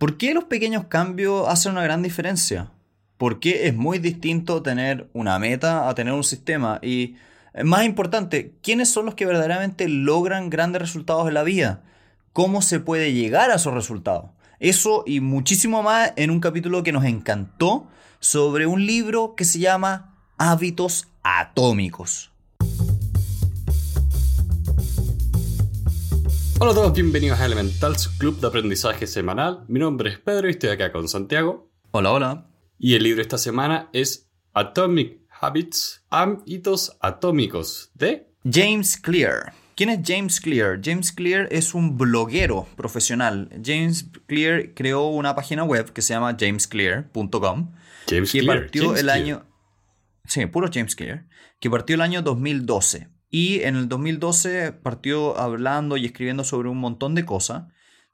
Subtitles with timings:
[0.00, 2.70] ¿Por qué los pequeños cambios hacen una gran diferencia?
[3.18, 6.78] ¿Por qué es muy distinto tener una meta a tener un sistema?
[6.80, 7.16] Y
[7.52, 11.82] eh, más importante, ¿quiénes son los que verdaderamente logran grandes resultados en la vida?
[12.32, 14.30] ¿Cómo se puede llegar a esos resultados?
[14.58, 17.86] Eso y muchísimo más en un capítulo que nos encantó
[18.20, 22.32] sobre un libro que se llama Hábitos Atómicos.
[26.62, 29.64] Hola a todos, bienvenidos a Elementals Club de Aprendizaje Semanal.
[29.66, 31.70] Mi nombre es Pedro y estoy acá con Santiago.
[31.90, 32.50] Hola, hola.
[32.78, 39.54] Y el libro esta semana es Atomic Habits, Hábitos Atómicos de James Clear.
[39.74, 40.78] ¿Quién es James Clear?
[40.84, 43.48] James Clear es un bloguero profesional.
[43.64, 47.72] James Clear creó una página web que se llama jamesclear.com.
[48.06, 48.58] James que Clear.
[48.58, 49.18] partió James el Clear.
[49.18, 49.46] año.
[50.26, 51.26] Sí, puro James Clear.
[51.58, 53.08] Que partió el año 2012.
[53.30, 57.64] Y en el 2012 partió hablando y escribiendo sobre un montón de cosas,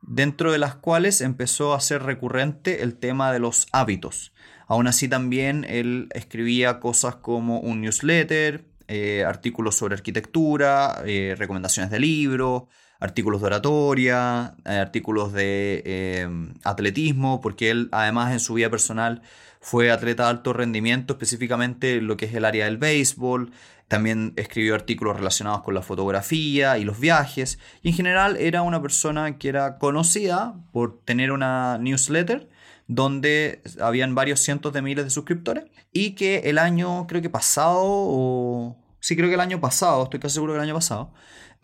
[0.02, 4.32] dentro de las cuales empezó a ser recurrente el tema de los hábitos.
[4.68, 11.90] Aún así también él escribía cosas como un newsletter, eh, artículos sobre arquitectura, eh, recomendaciones
[11.90, 12.64] de libros,
[13.00, 16.28] artículos de oratoria, eh, artículos de
[16.64, 19.22] atletismo, porque él además en su vida personal
[19.66, 23.50] fue atleta de alto rendimiento, específicamente en lo que es el área del béisbol.
[23.88, 27.58] También escribió artículos relacionados con la fotografía y los viajes.
[27.82, 32.48] Y en general era una persona que era conocida por tener una newsletter
[32.86, 37.82] donde habían varios cientos de miles de suscriptores y que el año, creo que pasado,
[37.82, 41.12] o sí creo que el año pasado, estoy casi seguro que el año pasado,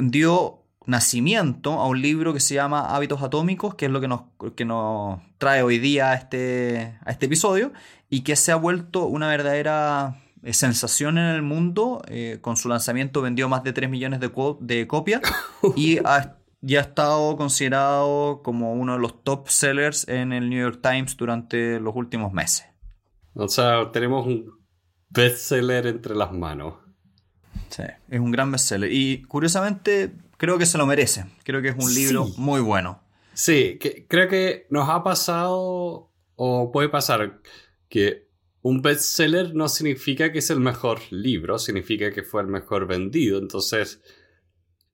[0.01, 4.23] dio nacimiento a un libro que se llama Hábitos Atómicos, que es lo que nos,
[4.57, 7.73] que nos trae hoy día a este, a este episodio,
[8.11, 12.03] y que se ha vuelto una verdadera eh, sensación en el mundo.
[12.09, 15.21] Eh, con su lanzamiento vendió más de 3 millones de, co- de copias
[15.77, 20.61] y ha, y ha estado considerado como uno de los top sellers en el New
[20.61, 22.67] York Times durante los últimos meses.
[23.35, 24.51] O sea, tenemos un
[25.09, 26.75] bestseller entre las manos.
[27.71, 28.93] Sí, es un gran bestseller.
[28.93, 31.25] Y curiosamente, creo que se lo merece.
[31.45, 32.35] Creo que es un libro Sí.
[32.37, 33.01] muy bueno.
[33.33, 37.41] Sí, que, creo que nos ha pasado o puede pasar
[37.89, 38.29] que
[38.61, 43.39] un bestseller no significa que es el mejor libro, significa que fue el mejor vendido.
[43.39, 44.01] Entonces,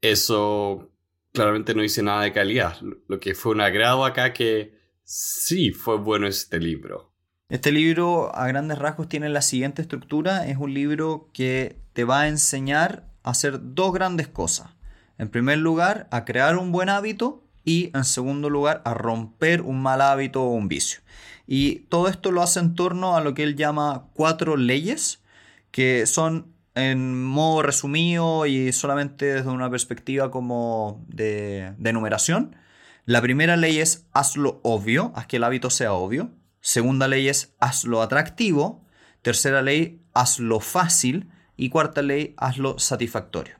[0.00, 0.90] eso
[1.32, 2.78] claramente no dice nada de calidad.
[2.80, 7.12] Lo- Lo que fue un agrado acá que sí fue bueno este libro.
[7.48, 10.46] Este libro, a grandes rasgos, tiene la siguiente estructura.
[10.46, 14.70] Es un libro que te va a enseñar a hacer dos grandes cosas.
[15.18, 19.82] En primer lugar, a crear un buen hábito y en segundo lugar, a romper un
[19.82, 21.00] mal hábito o un vicio.
[21.46, 25.22] Y todo esto lo hace en torno a lo que él llama cuatro leyes,
[25.70, 32.56] que son en modo resumido y solamente desde una perspectiva como de, enumeración.
[33.04, 36.30] La primera ley es hazlo obvio, haz que el hábito sea obvio.
[36.60, 38.84] Segunda ley es hazlo atractivo.
[39.22, 41.28] Tercera ley, hazlo fácil.
[41.56, 43.57] Y cuarta ley, hazlo satisfactorio.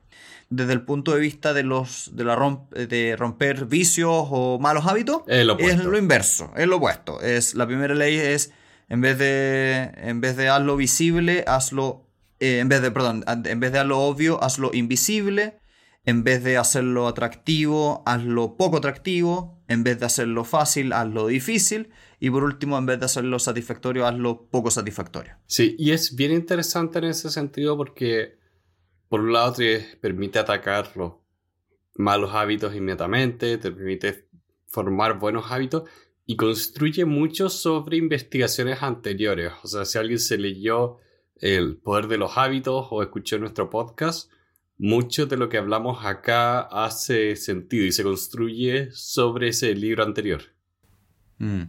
[0.49, 4.87] Desde el punto de vista de, los, de, la romp- de romper vicios o malos
[4.87, 5.89] hábitos, Es lo es opuesto.
[5.91, 7.21] lo inverso, es lo opuesto.
[7.21, 8.51] Es, la primera ley es,
[8.87, 12.07] en vez de, en vez de hazlo visible, hazlo,
[12.39, 15.59] eh, en vez de, perdón, en vez de hazlo obvio, hazlo invisible.
[16.05, 19.61] En vez de hacerlo atractivo, hazlo poco atractivo.
[19.67, 21.91] En vez de hacerlo fácil, hazlo difícil.
[22.19, 25.35] Y por último, en vez de hacerlo satisfactorio, hazlo poco satisfactorio.
[25.45, 28.39] Sí, y es bien interesante en ese sentido porque,
[29.09, 31.13] por un lado, te permite atacar los
[31.95, 34.29] malos hábitos inmediatamente, te permite
[34.67, 35.89] formar buenos hábitos
[36.25, 39.51] y construye mucho sobre investigaciones anteriores.
[39.63, 40.97] O sea, si alguien se leyó
[41.41, 44.29] El poder de los hábitos o escuchó nuestro podcast,
[44.77, 50.41] mucho de lo que hablamos acá hace sentido y se construye sobre ese libro anterior.
[51.37, 51.63] Mm.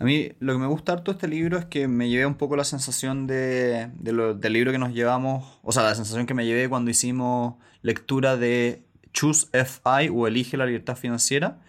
[0.00, 2.36] A mí lo que me gusta harto de este libro es que me llevé un
[2.36, 6.46] poco la sensación de, del libro que nos llevamos, o sea, la sensación que me
[6.46, 11.60] llevé cuando hicimos lectura de Choose FI o Elige la libertad financiera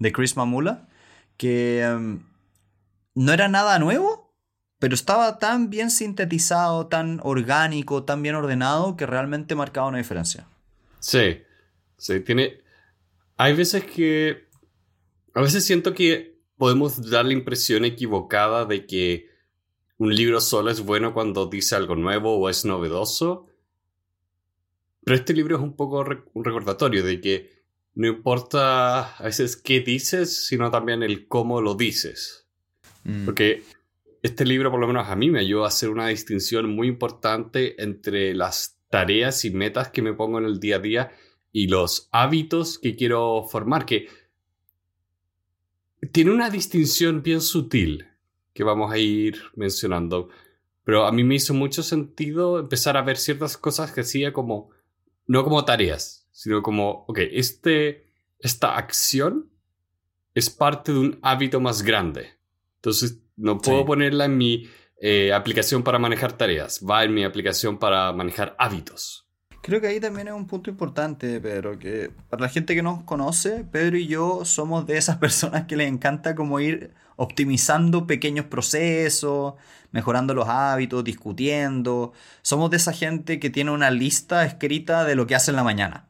[0.00, 0.88] de Chris Mamula,
[1.36, 2.24] que em,
[3.14, 4.34] no era nada nuevo,
[4.80, 10.48] pero estaba tan bien sintetizado, tan orgánico, tan bien ordenado que realmente marcaba una diferencia.
[10.98, 11.42] Sí,
[11.96, 12.58] sí, tiene...
[13.36, 14.48] Hay veces que...
[15.34, 19.28] A veces siento que podemos dar la impresión equivocada de que
[19.98, 23.46] un libro solo es bueno cuando dice algo nuevo o es novedoso.
[25.04, 27.56] Pero este libro es un poco re- un recordatorio de que
[27.94, 32.46] no importa a veces qué dices, sino también el cómo lo dices.
[33.04, 33.24] Mm.
[33.24, 33.62] Porque
[34.22, 37.80] este libro, por lo menos a mí, me ayudó a hacer una distinción muy importante
[37.82, 41.12] entre las tareas y metas que me pongo en el día a día
[41.52, 43.86] y los hábitos que quiero formar.
[43.86, 44.08] Que
[46.12, 48.08] tiene una distinción bien sutil
[48.52, 50.28] que vamos a ir mencionando.
[50.84, 54.70] Pero a mí me hizo mucho sentido empezar a ver ciertas cosas que hacía como,
[55.26, 58.06] no como tareas, sino como, ok, este,
[58.38, 59.50] esta acción
[60.34, 62.34] es parte de un hábito más grande.
[62.76, 64.68] Entonces, no puedo ponerla en mi
[65.00, 69.25] eh, aplicación para manejar tareas, va en mi aplicación para manejar hábitos.
[69.66, 73.02] Creo que ahí también es un punto importante, Pedro, que para la gente que nos
[73.02, 78.46] conoce, Pedro y yo somos de esas personas que les encanta como ir optimizando pequeños
[78.46, 79.54] procesos,
[79.90, 82.12] mejorando los hábitos, discutiendo.
[82.42, 85.64] Somos de esa gente que tiene una lista escrita de lo que hace en la
[85.64, 86.06] mañana.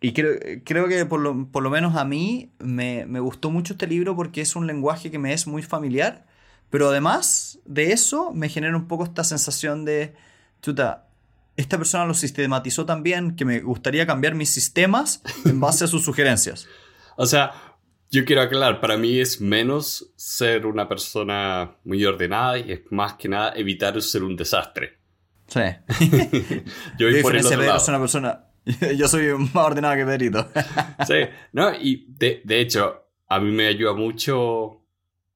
[0.00, 0.32] Y creo,
[0.64, 4.16] creo que por lo, por lo, menos a mí me, me gustó mucho este libro
[4.16, 6.26] porque es un lenguaje que me es muy familiar,
[6.68, 10.16] pero además de eso me genera un poco esta sensación de,
[10.62, 11.07] chuta,
[11.58, 15.86] esta persona lo sistematizó tan bien que me gustaría cambiar mis sistemas en base a
[15.88, 16.66] sus sugerencias.
[17.20, 17.50] O sea,
[18.12, 23.14] yo quiero aclarar, para mí es menos ser una persona muy ordenada y es más
[23.14, 24.98] que nada evitar ser un desastre.
[25.48, 25.58] Sí.
[26.96, 27.84] yo voy por el otro lado.
[27.88, 28.44] una persona...
[28.96, 30.48] Yo soy más ordenado que Pedrito.
[31.08, 31.14] sí,
[31.54, 34.84] no, y de, de hecho, a mí me ayuda mucho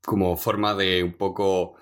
[0.01, 1.75] como forma de un poco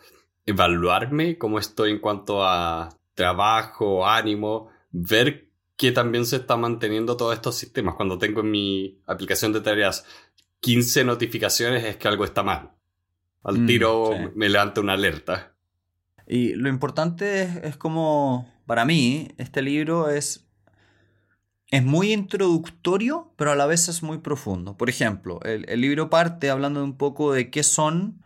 [0.46, 2.88] evaluarme cómo estoy en cuanto a
[3.20, 7.96] trabajo, ánimo, ver que también se está manteniendo todos estos sistemas.
[7.96, 10.06] Cuando tengo en mi aplicación de tareas
[10.60, 12.70] 15 notificaciones es que algo está mal.
[13.42, 15.54] Al mm, tiro me levanta una alerta.
[16.26, 20.48] Y lo importante es, como, para mí, este libro es,
[21.66, 24.78] es muy introductorio, pero a la vez es muy profundo.
[24.78, 28.22] Por ejemplo, el, el libro parte hablando un poco de qué son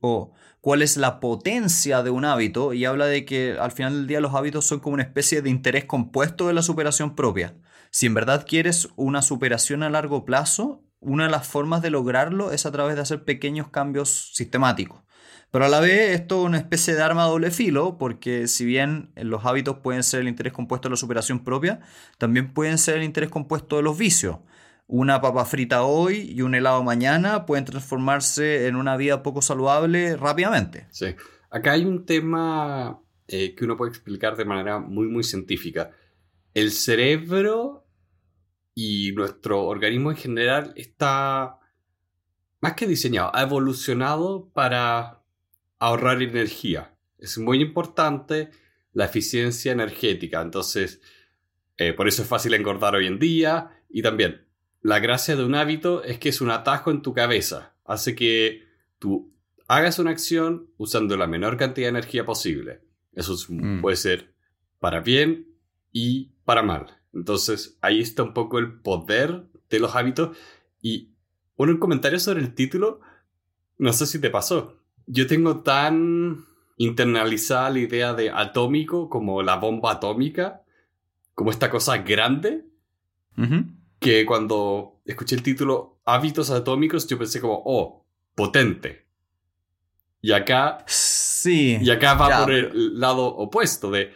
[0.00, 0.34] o
[0.66, 4.20] cuál es la potencia de un hábito y habla de que al final del día
[4.20, 7.54] los hábitos son como una especie de interés compuesto de la superación propia.
[7.90, 12.50] Si en verdad quieres una superación a largo plazo, una de las formas de lograrlo
[12.50, 15.04] es a través de hacer pequeños cambios sistemáticos.
[15.52, 18.64] Pero a la vez esto es una especie de arma a doble filo, porque si
[18.64, 21.78] bien los hábitos pueden ser el interés compuesto de la superación propia,
[22.18, 24.38] también pueden ser el interés compuesto de los vicios
[24.86, 30.16] una papa frita hoy y un helado mañana pueden transformarse en una vida poco saludable
[30.16, 30.86] rápidamente.
[30.90, 31.14] Sí.
[31.50, 35.90] Acá hay un tema eh, que uno puede explicar de manera muy, muy científica.
[36.54, 37.86] El cerebro
[38.74, 41.58] y nuestro organismo en general está
[42.60, 45.22] más que diseñado, ha evolucionado para
[45.78, 46.96] ahorrar energía.
[47.18, 48.50] Es muy importante
[48.92, 50.40] la eficiencia energética.
[50.40, 51.00] Entonces,
[51.76, 53.82] eh, por eso es fácil engordar hoy en día.
[53.88, 54.45] Y también
[54.82, 57.74] la gracia de un hábito es que es un atajo en tu cabeza.
[57.84, 58.64] Hace que
[58.98, 59.32] tú
[59.68, 62.82] hagas una acción usando la menor cantidad de energía posible.
[63.12, 63.80] Eso mm.
[63.80, 64.34] puede ser
[64.78, 65.48] para bien
[65.92, 66.98] y para mal.
[67.12, 70.36] Entonces ahí está un poco el poder de los hábitos.
[70.80, 71.12] Y
[71.56, 73.00] un comentario sobre el título,
[73.78, 74.76] no sé si te pasó.
[75.06, 76.44] Yo tengo tan
[76.76, 80.62] internalizada la idea de atómico como la bomba atómica,
[81.34, 82.64] como esta cosa grande,
[84.06, 88.06] que cuando escuché el título Hábitos Atómicos, yo pensé como, oh,
[88.36, 89.04] potente.
[90.20, 90.84] Y acá.
[90.86, 91.76] Sí.
[91.80, 94.12] Y acá va por el lado opuesto de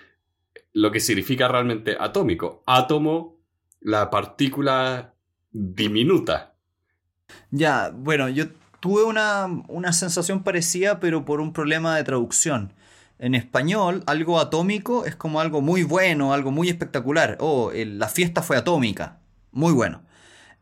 [0.72, 2.62] lo que significa realmente atómico.
[2.66, 3.40] Átomo,
[3.80, 5.14] la partícula
[5.50, 6.54] diminuta.
[7.50, 8.44] Ya, bueno, yo
[8.78, 12.74] tuve una, una sensación parecida, pero por un problema de traducción.
[13.18, 17.38] En español, algo atómico es como algo muy bueno, algo muy espectacular.
[17.40, 19.19] Oh, la fiesta fue atómica
[19.52, 20.02] muy bueno.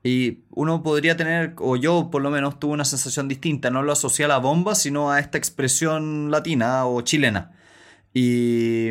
[0.03, 3.93] Y uno podría tener, o yo por lo menos tuve una sensación distinta, no lo
[3.93, 7.53] asocié a la bomba, sino a esta expresión latina o chilena.
[8.15, 8.91] Y,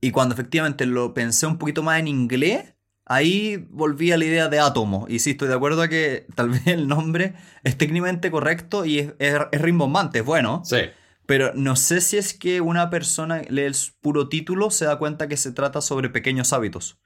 [0.00, 4.48] y cuando efectivamente lo pensé un poquito más en inglés, ahí volví a la idea
[4.48, 5.06] de átomo.
[5.08, 9.00] Y sí, estoy de acuerdo a que tal vez el nombre es técnicamente correcto y
[9.00, 10.62] es, es, es rimbombante, es bueno.
[10.64, 10.78] Sí.
[11.26, 15.28] Pero no sé si es que una persona lee el puro título, se da cuenta
[15.28, 16.98] que se trata sobre pequeños hábitos.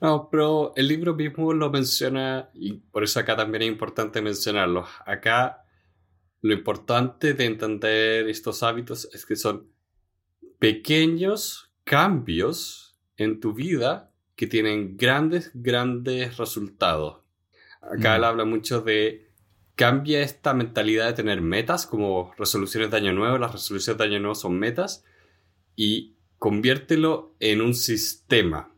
[0.00, 4.86] No, pero el libro mismo lo menciona y por eso acá también es importante mencionarlo.
[5.06, 5.64] Acá
[6.42, 9.70] lo importante de entender estos hábitos es que son
[10.58, 17.22] pequeños cambios en tu vida que tienen grandes, grandes resultados.
[17.80, 18.24] Acá él mm.
[18.24, 19.30] habla mucho de
[19.76, 23.38] cambia esta mentalidad de tener metas como resoluciones de año nuevo.
[23.38, 25.04] Las resoluciones de año nuevo son metas
[25.74, 28.75] y conviértelo en un sistema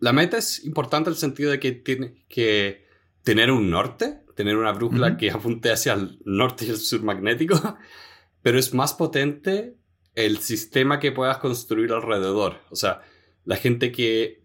[0.00, 2.86] la meta es importante en el sentido de que tiene que
[3.22, 7.78] tener un norte, tener una brújula que apunte hacia el norte y el sur magnético,
[8.42, 9.76] pero es más potente
[10.14, 12.60] el sistema que puedas construir alrededor.
[12.70, 13.02] O sea,
[13.44, 14.44] la gente que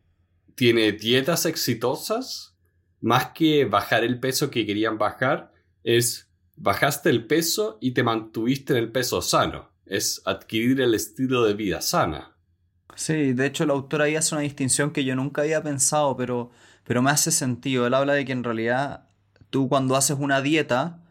[0.55, 2.57] tiene dietas exitosas,
[2.99, 5.51] más que bajar el peso que querían bajar,
[5.83, 9.71] es bajaste el peso y te mantuviste en el peso sano.
[9.85, 12.37] Es adquirir el estilo de vida sana.
[12.95, 16.51] Sí, de hecho el autor ahí hace una distinción que yo nunca había pensado, pero,
[16.83, 17.87] pero me hace sentido.
[17.87, 19.07] Él habla de que en realidad
[19.49, 21.03] tú cuando haces una dieta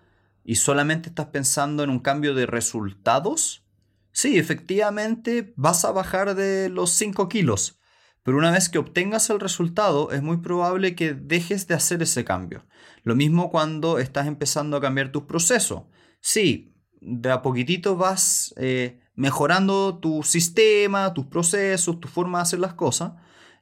[0.44, 3.64] y solamente estás pensando en un cambio de resultados,
[4.12, 7.78] sí, efectivamente vas a bajar de los 5 kilos.
[8.22, 12.24] Pero una vez que obtengas el resultado, es muy probable que dejes de hacer ese
[12.24, 12.66] cambio.
[13.02, 15.84] Lo mismo cuando estás empezando a cambiar tus procesos.
[16.20, 22.58] Sí, de a poquitito vas eh, mejorando tu sistema, tus procesos, tu forma de hacer
[22.58, 23.12] las cosas,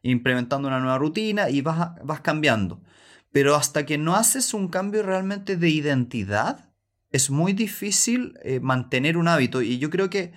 [0.02, 2.80] implementando una nueva rutina y vas, vas cambiando.
[3.32, 6.70] Pero hasta que no haces un cambio realmente de identidad,
[7.10, 9.60] es muy difícil eh, mantener un hábito.
[9.60, 10.32] Y yo creo que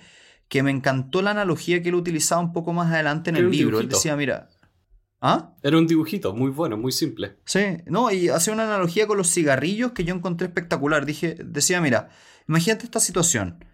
[0.48, 3.80] que me encantó la analogía que él utilizaba un poco más adelante en el libro.
[3.80, 4.50] Él decía, mira,
[5.18, 5.54] ¿Ah?
[5.62, 7.36] Era un dibujito, muy bueno, muy simple.
[7.46, 11.06] Sí, no, y hacía una analogía con los cigarrillos que yo encontré espectacular.
[11.06, 12.10] Dije, decía, mira,
[12.48, 13.64] imagínate esta situación.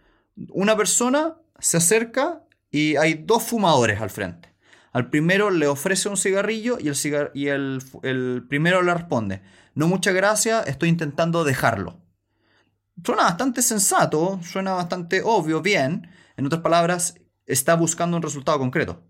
[0.51, 4.55] Una persona se acerca y hay dos fumadores al frente.
[4.93, 9.43] Al primero le ofrece un cigarrillo y el, y el, primero le responde,
[9.75, 12.01] no muchas gracias, estoy intentando dejarlo.
[13.05, 17.15] Suena bastante sensato, suena bastante obvio, bien, en otras palabras,
[17.47, 19.03] está buscando un resultado concreto.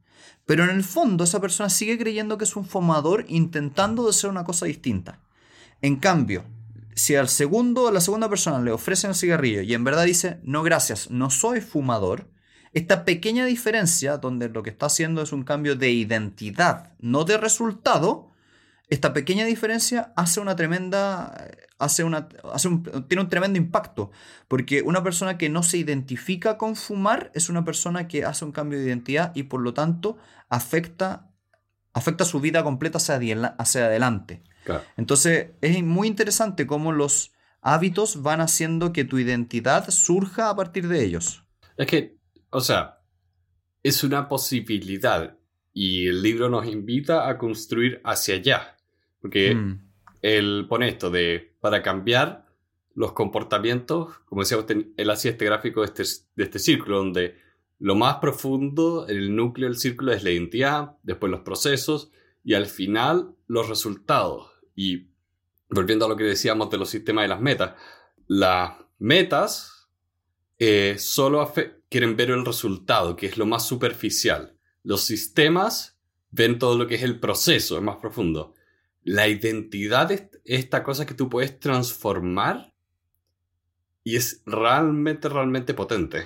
[0.44, 4.44] Pero en el fondo esa persona sigue creyendo que es un fumador intentando hacer una
[4.44, 5.20] cosa distinta.
[5.80, 6.44] En cambio,
[6.98, 10.40] si al segundo a la segunda persona le ofrecen el cigarrillo y en verdad dice,
[10.42, 12.28] no gracias, no soy fumador,
[12.72, 17.38] esta pequeña diferencia, donde lo que está haciendo es un cambio de identidad, no de
[17.38, 18.32] resultado,
[18.88, 24.10] esta pequeña diferencia hace una tremenda, hace una, hace un, tiene un tremendo impacto,
[24.48, 28.52] porque una persona que no se identifica con fumar es una persona que hace un
[28.52, 30.16] cambio de identidad y por lo tanto
[30.48, 31.30] afecta,
[31.92, 34.42] afecta su vida completa hacia, hacia adelante.
[34.96, 40.88] Entonces es muy interesante cómo los hábitos van haciendo que tu identidad surja a partir
[40.88, 41.44] de ellos.
[41.76, 42.16] Es que,
[42.50, 43.00] o sea,
[43.82, 45.36] es una posibilidad
[45.72, 48.76] y el libro nos invita a construir hacia allá.
[49.20, 49.80] Porque mm.
[50.22, 52.46] él pone esto de, para cambiar
[52.94, 56.02] los comportamientos, como decía usted, él hacía este gráfico de este,
[56.34, 57.36] de este círculo, donde
[57.78, 62.10] lo más profundo, el núcleo del círculo es la identidad, después los procesos
[62.42, 64.47] y al final los resultados.
[64.78, 65.08] Y
[65.68, 67.74] volviendo a lo que decíamos de los sistemas de las metas,
[68.26, 69.88] las metas
[70.58, 71.52] eh, solo
[71.88, 74.56] quieren ver el resultado, que es lo más superficial.
[74.82, 75.98] Los sistemas
[76.30, 78.54] ven todo lo que es el proceso, es más profundo
[79.08, 82.74] la identidad es esta cosa que tú puedes transformar
[84.04, 86.24] y es realmente, realmente potente.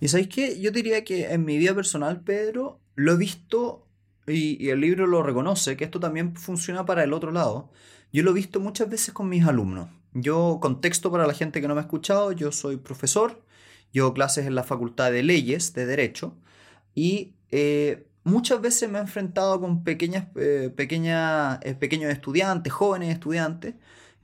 [0.00, 3.88] Y sabéis que yo diría que en mi vida personal, Pedro, lo he visto
[4.30, 7.70] y, el libro lo reconoce, que esto también funciona para el otro lado.
[8.12, 9.88] Yo lo he visto muchas veces con mis alumnos.
[10.12, 13.42] Yo, contexto para la gente que no me ha escuchado, yo soy profesor,
[13.92, 16.34] yo hago clases en la Facultad de Leyes, de Derecho,
[16.94, 23.12] y eh, muchas veces me he enfrentado con pequeñas, eh, pequeñas, eh, pequeños estudiantes, jóvenes
[23.12, 23.74] estudiantes,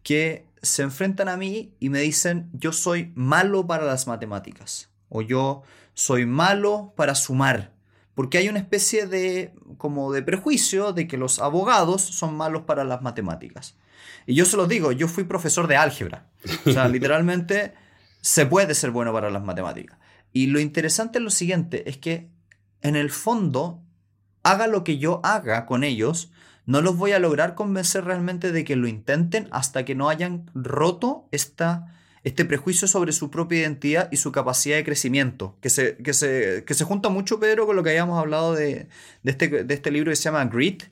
[0.02, 5.22] que se enfrentan a mí y me dicen, yo soy malo para las matemáticas, o
[5.22, 5.62] yo
[5.94, 7.72] soy malo para sumar,
[8.16, 12.82] porque hay una especie de, como de prejuicio de que los abogados son malos para
[12.82, 13.76] las matemáticas.
[14.24, 16.26] Y yo se los digo, yo fui profesor de álgebra.
[16.64, 17.74] O sea, literalmente
[18.22, 19.98] se puede ser bueno para las matemáticas.
[20.32, 22.30] Y lo interesante es lo siguiente, es que
[22.80, 23.82] en el fondo
[24.42, 26.32] haga lo que yo haga con ellos,
[26.64, 30.50] no los voy a lograr convencer realmente de que lo intenten hasta que no hayan
[30.54, 31.94] roto esta,
[32.26, 36.64] este prejuicio sobre su propia identidad y su capacidad de crecimiento, que se, que se,
[36.66, 38.88] que se junta mucho, Pedro, con lo que habíamos hablado de,
[39.22, 40.82] este, de este libro que se llama Grit,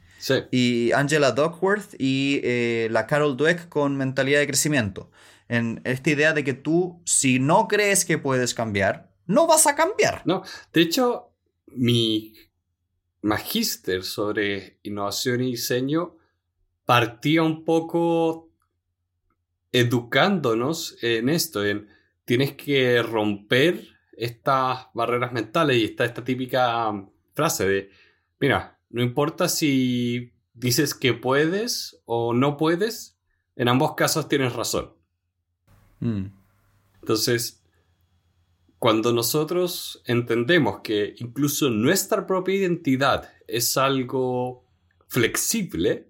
[0.53, 5.11] y Angela Duckworth y eh, la Carol Dweck con mentalidad de crecimiento.
[5.49, 9.75] En esta idea de que tú, si no crees que puedes cambiar, no vas a
[9.75, 10.23] cambiar.
[10.25, 11.33] No, de hecho,
[11.67, 12.33] mi
[13.23, 16.17] magíster sobre innovación y diseño
[16.87, 18.54] partía un poco
[19.75, 21.89] educándonos en esto, en
[22.25, 26.93] tienes que romper estas barreras mentales y está esta típica
[27.35, 27.91] frase de,
[28.39, 33.19] mira, no importa si dices que puedes o no puedes,
[33.57, 34.93] en ambos casos tienes razón.
[35.99, 36.27] Mm.
[37.01, 37.61] Entonces,
[38.79, 44.65] cuando nosotros entendemos que incluso nuestra propia identidad es algo
[45.09, 46.07] flexible,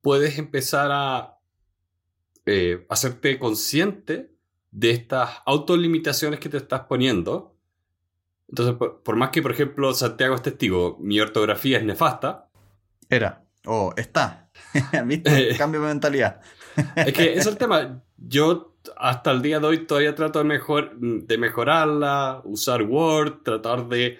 [0.00, 1.33] puedes empezar a
[2.46, 4.34] eh, hacerte consciente
[4.70, 7.56] de estas autolimitaciones que te estás poniendo.
[8.48, 8.74] Entonces,
[9.04, 12.50] por, más que, por ejemplo, Santiago es testigo, mi ortografía es nefasta.
[13.08, 14.50] Era, o está.
[15.06, 15.56] ¿Viste?
[15.56, 16.40] Cambio de mentalidad.
[16.96, 18.02] es que es el tema.
[18.16, 23.88] Yo hasta el día de hoy todavía trato de, mejor, de mejorarla, usar Word, tratar
[23.88, 24.18] de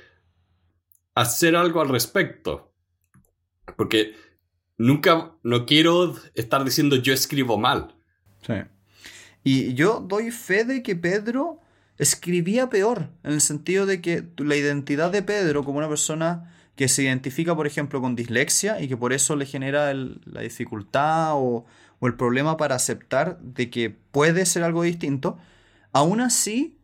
[1.14, 2.72] hacer algo al respecto.
[3.76, 4.14] Porque
[4.78, 7.93] nunca, no quiero estar diciendo yo escribo mal.
[8.46, 8.54] Sí.
[9.42, 11.60] Y yo doy fe de que Pedro
[11.98, 16.88] escribía peor, en el sentido de que la identidad de Pedro como una persona que
[16.88, 21.66] se identifica, por ejemplo, con dislexia y que por eso le genera la dificultad o,
[22.00, 25.38] o, el problema para aceptar de que puede ser algo distinto,
[25.92, 26.76] aún así,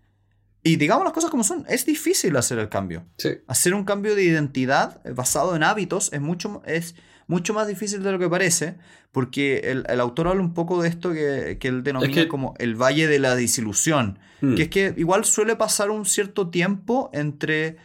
[0.63, 3.05] y digamos las cosas como son, es difícil hacer el cambio.
[3.17, 3.31] Sí.
[3.49, 6.95] Hacer un cambio de identidad basado en hábitos es mucho, es
[7.31, 8.77] mucho más difícil de lo que parece,
[9.13, 12.29] porque el, el autor habla un poco de esto que, que él denomina Es que-
[12.29, 14.55] como el valle de la desilusión, Hmm.
[14.55, 17.77] que es que igual suele pasar un cierto tiempo entre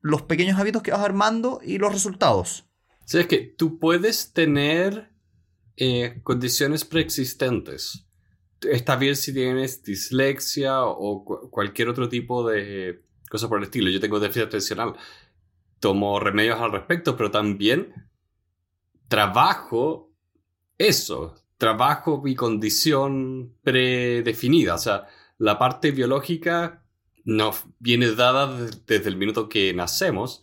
[0.00, 2.64] los pequeños hábitos que vas armando y los resultados.
[3.04, 5.10] Sí, es que tú puedes tener
[5.76, 8.06] eh, condiciones preexistentes.
[8.62, 13.90] Está bien si tienes dislexia o cu- cualquier otro tipo de cosa por el estilo.
[13.90, 14.94] Yo tengo déficit atencional.
[15.80, 17.92] Tomo remedios al respecto, pero también
[19.08, 20.12] trabajo
[20.78, 21.34] eso.
[21.58, 24.74] Trabajo mi condición predefinida.
[24.74, 25.06] O sea,
[25.38, 26.82] la parte biológica
[27.24, 30.42] nos viene dada de- desde el minuto que nacemos.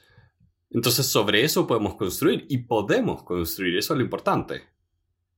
[0.71, 4.63] Entonces sobre eso podemos construir y podemos construir, eso es lo importante.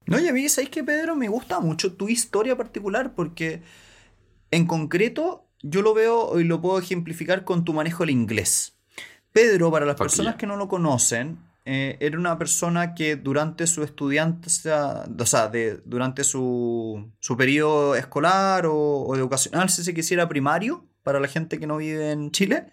[0.07, 1.15] No, y a mí, ¿sabéis que Pedro?
[1.15, 3.63] Me gusta mucho tu historia particular porque
[4.51, 8.77] en concreto yo lo veo y lo puedo ejemplificar con tu manejo del inglés.
[9.33, 13.83] Pedro, para las personas que no lo conocen, eh, era una persona que durante su
[13.83, 20.29] estudianza, o sea, de, durante su, su periodo escolar o, o educacional, si se quisiera
[20.29, 22.67] primario, para la gente que no vive en Chile,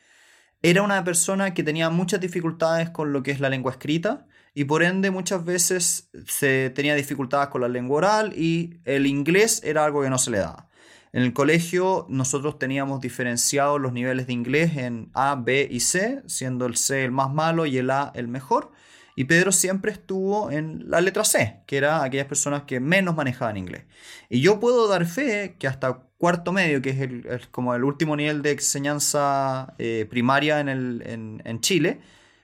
[0.63, 4.65] era una persona que tenía muchas dificultades con lo que es la lengua escrita y
[4.65, 9.85] por ende muchas veces se tenía dificultades con la lengua oral y el inglés era
[9.85, 10.69] algo que no se le daba.
[11.13, 16.23] En el colegio nosotros teníamos diferenciados los niveles de inglés en A, B y C,
[16.27, 18.73] siendo el C el más malo y el A el mejor.
[19.15, 23.57] Y Pedro siempre estuvo en la letra C, que era aquellas personas que menos manejaban
[23.57, 23.85] inglés.
[24.29, 28.17] Y yo puedo dar fe que hasta cuarto medio, que es el, como el último
[28.17, 31.03] nivel de enseñanza eh, primaria en, el-
[31.45, 32.01] en Chile,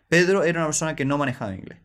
[0.08, 1.78] Pedro era una persona que no manejaba inglés.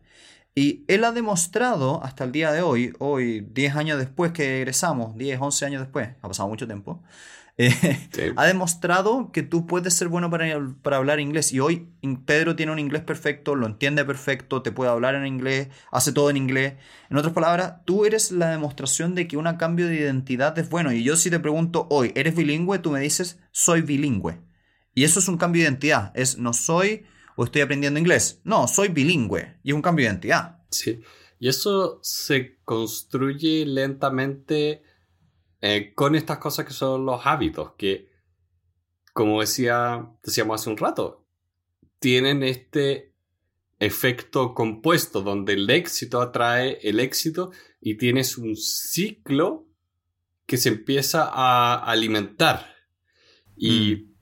[0.54, 5.16] Y él ha demostrado hasta el día de hoy, hoy 10 años después que egresamos,
[5.16, 7.02] 10, 11 años después, ha pasado mucho tiempo,
[7.56, 7.70] eh,
[8.12, 8.22] Sí.
[8.36, 10.46] ha demostrado que tú puedes ser bueno para,
[10.82, 11.52] para hablar inglés.
[11.52, 11.88] Y hoy
[12.26, 16.30] Pedro tiene un inglés perfecto, lo entiende perfecto, te puede hablar en inglés, hace todo
[16.30, 16.74] en inglés.
[17.10, 20.92] En otras palabras, tú eres la demostración de que un cambio de identidad es bueno.
[20.92, 22.78] Y yo si te pregunto hoy, ¿eres bilingüe?
[22.80, 24.40] Tú me dices, soy bilingüe.
[24.94, 26.12] Y eso es un cambio de identidad.
[26.14, 27.04] Es no soy
[27.36, 28.40] o estoy aprendiendo inglés.
[28.44, 29.58] No, soy bilingüe.
[29.62, 30.58] Y es un cambio de identidad.
[30.70, 31.00] Sí.
[31.38, 34.82] Y eso se construye lentamente
[35.60, 38.10] eh, con estas cosas que son los hábitos, que,
[39.12, 41.26] como decía, decíamos hace un rato,
[41.98, 43.14] tienen este
[43.78, 49.66] efecto compuesto donde el éxito atrae el éxito y tienes un ciclo
[50.46, 52.74] que se empieza a alimentar.
[53.56, 54.14] Y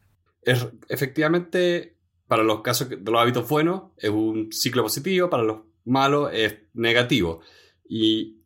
[0.42, 1.91] es, efectivamente,
[2.32, 6.60] para los casos de los hábitos buenos, es un ciclo positivo, para los malos es
[6.72, 7.42] negativo.
[7.86, 8.38] Y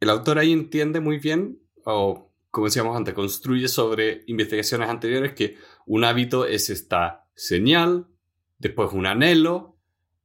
[0.00, 5.58] el autor ahí entiende muy bien, o como decíamos antes, construye sobre investigaciones anteriores que
[5.86, 8.08] un hábito es esta señal,
[8.58, 9.76] después un anhelo,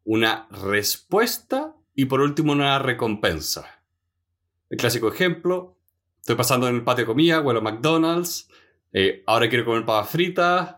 [0.04, 3.84] una respuesta y por último una recompensa.
[4.72, 5.78] El clásico ejemplo,
[6.22, 8.50] estoy pasando en el patio de comida, huelo a McDonald's,
[8.94, 10.78] eh, ahora quiero comer papas fritas,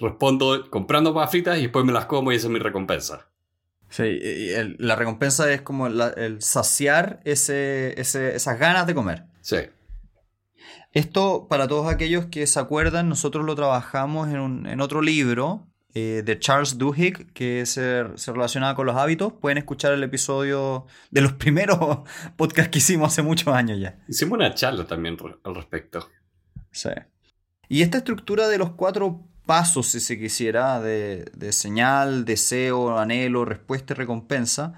[0.00, 3.28] respondo comprando papas fritas y después me las como y esa es mi recompensa.
[3.88, 8.94] Sí, y el- la recompensa es como la- el saciar ese, ese- esas ganas de
[8.94, 9.24] comer.
[9.40, 9.56] Sí.
[10.92, 15.66] Esto, para todos aquellos que se acuerdan, nosotros lo trabajamos en, un- en otro libro
[15.94, 19.32] eh, de Charles Duhigg que se, se relaciona con los hábitos.
[19.32, 21.78] Pueden escuchar el episodio de los primeros
[22.36, 23.98] podcasts que hicimos hace muchos años ya.
[24.08, 26.08] Hicimos una charla también al respecto.
[26.70, 26.90] Sí.
[27.68, 33.44] Y esta estructura de los cuatro pasos, si se quisiera, de, de señal, deseo, anhelo,
[33.44, 34.74] respuesta y recompensa,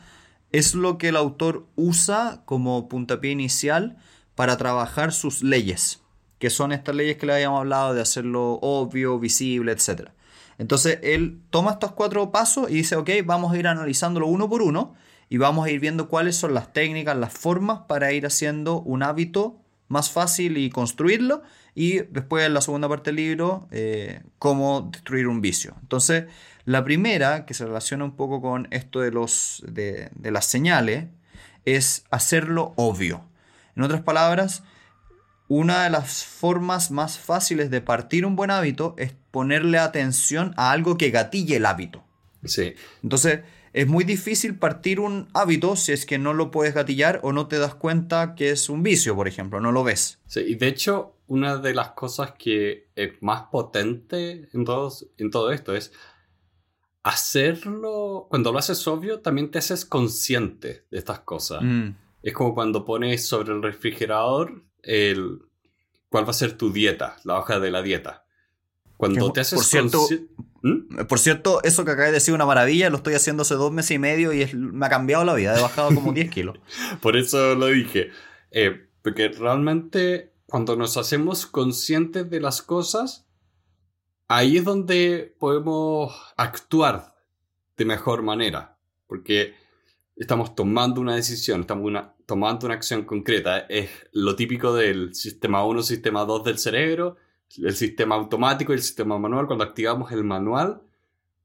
[0.53, 3.97] es lo que el autor usa como puntapié inicial
[4.35, 6.03] para trabajar sus leyes,
[6.39, 10.11] que son estas leyes que le habíamos hablado de hacerlo obvio, visible, etc.
[10.59, 14.63] Entonces él toma estos cuatro pasos y dice, ok, vamos a ir analizándolo uno por
[14.63, 14.95] uno
[15.29, 19.03] y vamos a ir viendo cuáles son las técnicas, las formas para ir haciendo un
[19.03, 19.57] hábito
[19.89, 21.43] más fácil y construirlo.
[21.75, 25.75] Y después en la segunda parte del libro, eh, cómo destruir un vicio.
[25.81, 26.25] Entonces,
[26.65, 31.07] la primera, que se relaciona un poco con esto de, los, de, de las señales,
[31.65, 33.25] es hacerlo obvio.
[33.75, 34.65] En otras palabras,
[35.49, 40.73] una de las formas más fáciles de partir un buen hábito es ponerle atención a
[40.73, 42.05] algo que gatille el hábito.
[42.45, 42.75] Sí.
[43.03, 43.41] Entonces,
[43.73, 47.49] es muy difícil partir un hábito si es que no lo puedes gatillar o no
[47.49, 50.19] te das cuenta que es un vicio, por ejemplo, no lo ves.
[50.27, 55.31] Sí, y de hecho, una de las cosas que es más potente en, todos, en
[55.31, 55.93] todo esto es
[57.03, 61.63] hacerlo, cuando lo haces obvio, también te haces consciente de estas cosas.
[61.63, 61.91] Mm,
[62.23, 65.39] Es como cuando pones sobre el refrigerador el,
[66.09, 68.25] cuál va a ser tu dieta, la hoja de la dieta.
[68.97, 70.07] Cuando Que, te haces por cierto,
[70.63, 71.07] ¿Mm?
[71.09, 73.93] Por cierto, eso que acabé de decir una maravilla, lo estoy haciendo hace dos meses
[73.93, 76.57] y medio y es- me ha cambiado la vida, he bajado como 10 kilos.
[77.01, 78.11] Por eso lo dije.
[78.53, 83.27] Eh, porque realmente cuando nos hacemos conscientes de las cosas,
[84.29, 87.15] ahí es donde podemos actuar
[87.79, 88.77] de mejor manera.
[89.07, 89.55] Porque
[90.15, 91.91] estamos tomando una decisión, estamos
[92.27, 93.61] tomando una acción concreta.
[93.61, 97.17] Es lo típico del sistema 1, sistema 2 del cerebro,
[97.57, 99.47] el sistema automático y el sistema manual.
[99.47, 100.83] Cuando activamos el manual,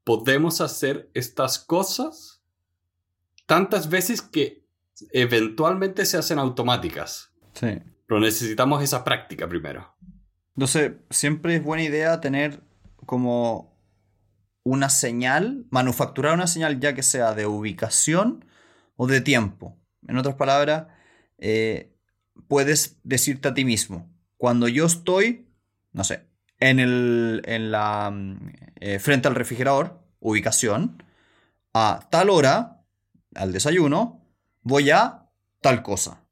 [0.04, 2.42] podemos hacer estas cosas
[3.46, 4.66] tantas veces que
[5.12, 7.32] eventualmente se hacen automáticas.
[7.54, 7.68] Sí.
[8.08, 9.94] Pero necesitamos esa práctica primero.
[10.56, 12.62] Entonces, siempre es buena idea tener
[13.06, 13.78] como
[14.64, 18.46] una señal, manufacturar una señal ya que sea de ubicación
[18.96, 19.78] o de tiempo.
[20.08, 20.86] En otras palabras,
[21.36, 21.94] eh,
[22.48, 25.46] puedes decirte a ti mismo, cuando yo estoy,
[25.92, 26.26] no sé,
[26.60, 31.02] en el, en la, mm, eh, frente al refrigerador, ubicación,
[31.74, 32.82] a tal hora,
[33.34, 34.24] al desayuno,
[34.62, 35.28] voy a
[35.60, 36.24] tal cosa.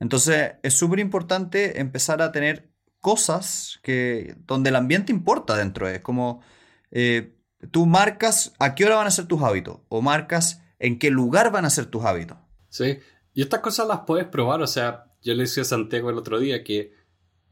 [0.00, 5.88] Entonces es súper importante empezar a tener cosas que, donde el ambiente importa dentro.
[5.88, 6.42] Es como
[6.90, 7.36] eh,
[7.70, 11.52] tú marcas a qué hora van a ser tus hábitos o marcas en qué lugar
[11.52, 12.38] van a ser tus hábitos.
[12.68, 12.98] ¿Sí?
[13.34, 14.62] Y estas cosas las puedes probar.
[14.62, 16.94] O sea, yo le decía a Santiago el otro día que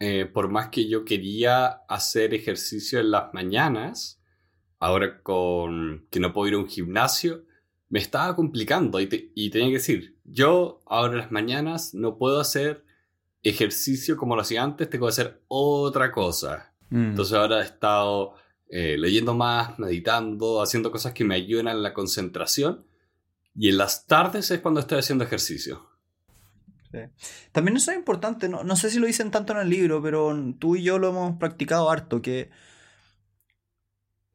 [0.00, 4.22] eh, por más que yo quería hacer ejercicio en las mañanas,
[4.78, 7.44] ahora con que no puedo ir a un gimnasio,
[7.90, 12.18] me estaba complicando y, te- y tenía que decir, yo ahora en las mañanas no
[12.18, 12.84] puedo hacer
[13.42, 16.74] ejercicio como lo hacía antes, tengo que hacer otra cosa.
[16.90, 17.10] Mm.
[17.10, 18.34] Entonces ahora he estado
[18.68, 22.84] eh, leyendo más, meditando, haciendo cosas que me ayudan en la concentración.
[23.54, 25.88] Y en las tardes es cuando estoy haciendo ejercicio.
[27.52, 30.34] También eso es importante, no, no sé si lo dicen tanto en el libro, pero
[30.58, 32.50] tú y yo lo hemos practicado harto, que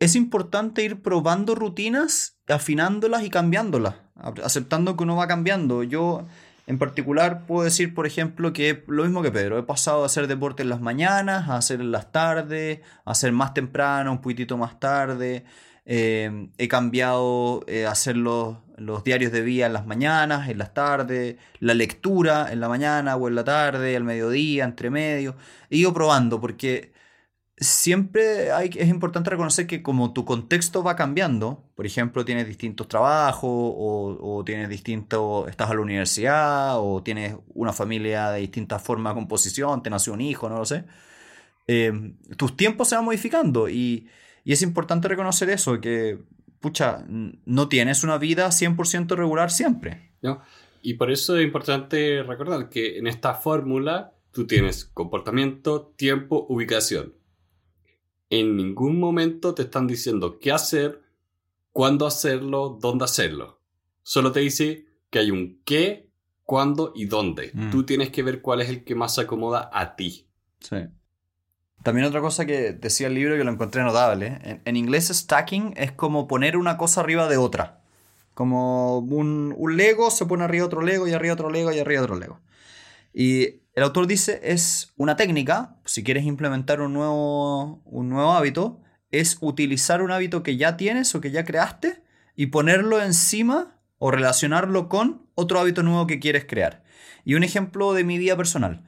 [0.04, 3.96] es importante ir probando rutinas, afinándolas y cambiándolas,
[4.44, 5.84] aceptando que uno va cambiando.
[5.84, 6.26] Yo
[6.68, 10.28] en particular puedo decir, por ejemplo, que lo mismo que Pedro, he pasado a hacer
[10.28, 14.58] deporte en las mañanas, a hacer en las tardes, a hacer más temprano, un poquitito
[14.58, 15.46] más tarde.
[15.86, 20.74] Eh, he cambiado eh, hacer los, los diarios de vía en las mañanas, en las
[20.74, 25.36] tardes, la lectura en la mañana o en la tarde, al mediodía, entre medio.
[25.70, 26.93] He ido probando porque
[27.58, 32.88] siempre hay, es importante reconocer que como tu contexto va cambiando, por ejemplo, tienes distintos
[32.88, 38.80] trabajos o, o tienes distintos, estás a la universidad o tienes una familia de distinta
[38.80, 40.86] forma de composición, te nació un hijo, no lo sé,
[41.68, 44.10] eh, tus tiempos se van modificando y,
[44.44, 46.20] y es importante reconocer eso, que,
[46.60, 50.12] pucha, no tienes una vida 100% regular siempre.
[50.22, 50.42] ¿no?
[50.82, 57.14] Y por eso es importante recordar que en esta fórmula tú tienes comportamiento, tiempo, ubicación.
[58.36, 61.04] En ningún momento te están diciendo qué hacer,
[61.72, 63.60] cuándo hacerlo, dónde hacerlo.
[64.02, 66.10] Solo te dice que hay un qué,
[66.44, 67.52] cuándo y dónde.
[67.54, 67.70] Mm.
[67.70, 70.26] Tú tienes que ver cuál es el que más se acomoda a ti.
[70.62, 70.78] Sí.
[71.84, 74.40] También otra cosa que decía el libro que lo encontré notable.
[74.44, 77.84] En, en inglés stacking es como poner una cosa arriba de otra.
[78.34, 82.02] Como un, un Lego se pone arriba otro Lego y arriba otro Lego y arriba
[82.02, 82.40] otro Lego.
[83.14, 88.82] Y el autor dice es una técnica, si quieres implementar un nuevo, un nuevo hábito,
[89.12, 92.04] es utilizar un hábito que ya tienes o que ya creaste
[92.36, 96.84] y ponerlo encima o relacionarlo con otro hábito nuevo que quieres crear.
[97.24, 98.84] Y un ejemplo de mi vida personal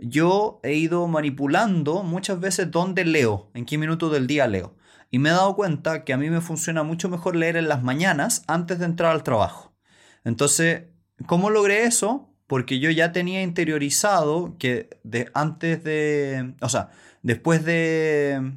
[0.00, 4.74] yo he ido manipulando muchas veces dónde leo, en qué minuto del día leo.
[5.10, 7.82] Y me he dado cuenta que a mí me funciona mucho mejor leer en las
[7.82, 9.74] mañanas antes de entrar al trabajo.
[10.24, 10.84] Entonces,
[11.26, 12.29] ¿cómo logré eso?
[12.50, 16.90] Porque yo ya tenía interiorizado que de, antes de, o sea,
[17.22, 18.54] después de,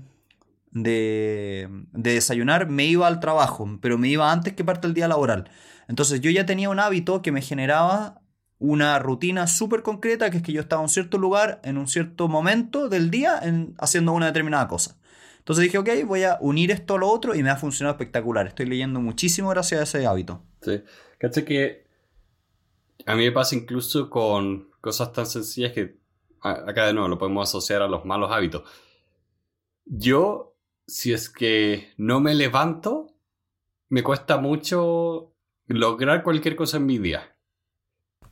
[0.72, 5.08] de, de desayunar me iba al trabajo, pero me iba antes que parte el día
[5.08, 5.48] laboral.
[5.88, 8.20] Entonces yo ya tenía un hábito que me generaba
[8.58, 11.88] una rutina súper concreta, que es que yo estaba en un cierto lugar, en un
[11.88, 14.98] cierto momento del día, en- haciendo una determinada cosa.
[15.38, 18.48] Entonces dije, ok, voy a unir esto a lo otro y me ha funcionado espectacular.
[18.48, 20.42] Estoy leyendo muchísimo gracias a ese hábito.
[20.62, 20.82] Sí.
[21.20, 21.83] Caché que
[23.06, 25.98] a mí me pasa incluso con cosas tan sencillas que
[26.42, 28.64] acá de nuevo lo podemos asociar a los malos hábitos.
[29.86, 33.14] Yo, si es que no me levanto,
[33.90, 35.34] me cuesta mucho
[35.68, 37.36] lograr cualquier cosa en mi día.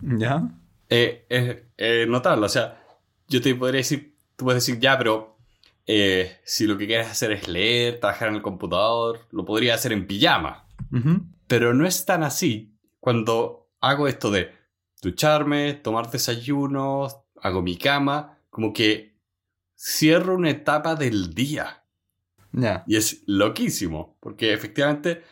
[0.02, 0.44] ¿Ya?
[0.90, 2.84] Eh, es eh, notable, o sea,
[3.28, 5.38] yo te podría decir, tú puedes decir, ya, pero
[5.86, 9.94] eh, si lo que quieres hacer es leer, trabajar en el computador, lo podría hacer
[9.94, 10.68] en pijama.
[11.48, 14.52] Pero no es tan así cuando hago esto de
[15.02, 17.08] ducharme, tomar desayuno,
[17.42, 19.18] hago mi cama, como que
[19.76, 21.84] cierro una etapa del día.
[22.86, 25.24] Y es loquísimo, porque efectivamente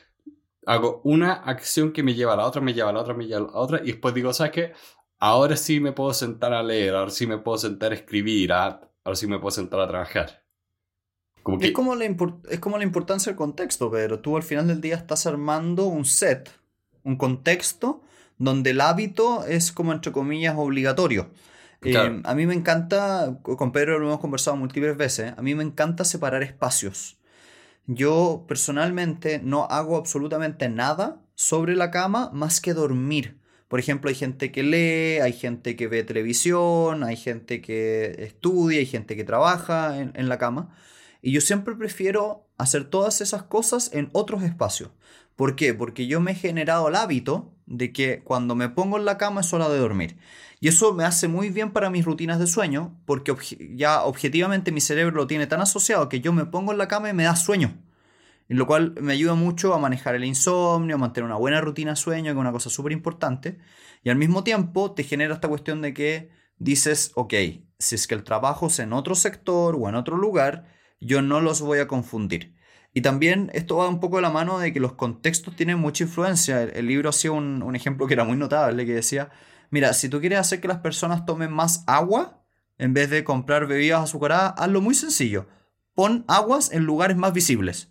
[0.65, 3.25] hago una acción que me lleva a la otra, me lleva a la otra, me
[3.27, 4.73] lleva a la otra, y después digo, ¿sabes qué?
[5.19, 8.89] Ahora sí me puedo sentar a leer, ahora sí me puedo sentar a escribir, ahora
[9.15, 10.43] sí me puedo sentar a trabajar.
[11.60, 14.95] es, como la es como la importancia del contexto, pero tú al final del día
[14.95, 16.49] estás armando un set,
[17.03, 18.01] un contexto
[18.39, 21.30] donde el hábito es como entre comillas obligatorio.
[21.82, 25.63] Eh, a mí me encanta, con Pedro lo hemos conversado múltiples veces, a mí me
[25.63, 27.19] encanta separar espacios.
[27.86, 33.39] Yo personalmente no hago absolutamente nada sobre la cama más que dormir.
[33.67, 38.80] Por ejemplo, hay gente que lee, hay gente que ve televisión, hay gente que estudia,
[38.80, 40.75] hay gente que trabaja en, en la cama.
[41.21, 44.91] Y yo siempre prefiero hacer todas esas cosas en otros espacios.
[45.36, 45.73] ¿Por qué?
[45.73, 49.41] Porque yo me he generado el hábito de que cuando me pongo en la cama
[49.41, 50.17] es hora de dormir.
[50.60, 53.34] Y eso me hace muy bien para mis rutinas de sueño, porque
[53.75, 57.10] ya objetivamente mi cerebro lo tiene tan asociado que yo me pongo en la cama
[57.10, 57.77] y me da sueño.
[58.49, 61.91] En lo cual me ayuda mucho a manejar el insomnio, a mantener una buena rutina
[61.91, 63.60] de sueño, que es una cosa súper importante.
[64.03, 67.34] Y al mismo tiempo te genera esta cuestión de que dices, ok,
[67.77, 70.65] si es que el trabajo es en otro sector o en otro lugar,
[70.99, 72.55] yo no los voy a confundir.
[72.93, 76.04] Y también esto va un poco de la mano de que los contextos tienen mucha
[76.04, 76.63] influencia.
[76.63, 79.30] El, libro hacía un, un, ejemplo que era muy notable, que decía,
[79.69, 82.43] mira, si tú quieres hacer que las personas tomen más agua,
[82.80, 85.47] en vez de comprar bebidas azucaradas, hazlo muy sencillo.
[85.93, 87.89] Pon aguas en lugares más visibles.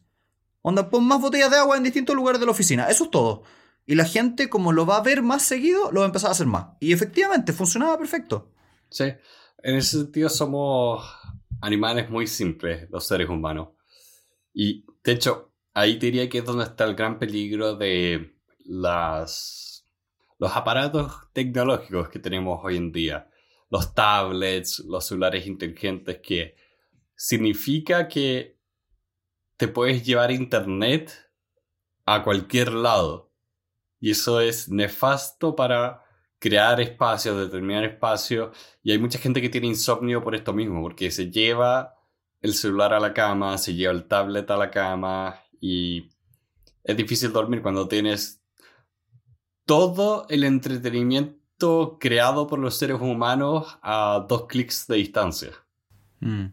[0.62, 2.88] Onda, pon más botellas de agua en distintos lugares de la oficina.
[2.88, 3.44] Eso es todo.
[3.86, 6.32] Y la gente, como lo va a ver más seguido, lo va a empezar a
[6.32, 6.68] hacer más.
[6.80, 8.52] Y efectivamente, funcionaba perfecto.
[8.90, 9.04] Sí,
[9.62, 11.04] en ese sentido somos
[11.60, 13.68] animales muy simples, los seres humanos.
[14.52, 18.34] Y de hecho, ahí diría que es donde está el gran peligro de
[18.64, 19.82] los
[20.40, 23.30] aparatos tecnológicos que tenemos hoy en día.
[23.70, 26.56] Los tablets, los celulares inteligentes, que
[27.14, 28.58] significa que
[29.56, 31.12] te puedes llevar internet
[32.06, 33.32] a cualquier lado.
[34.00, 36.04] Y eso es nefasto para
[36.38, 38.56] crear espacios, determinar espacios.
[38.82, 41.97] Y hay mucha gente que tiene insomnio por esto mismo, porque se lleva
[42.40, 46.10] el celular a la cama, se lleva el tablet a la cama y
[46.84, 48.42] es difícil dormir cuando tienes
[49.66, 55.50] todo el entretenimiento creado por los seres humanos a dos clics de distancia.
[56.20, 56.46] Mm.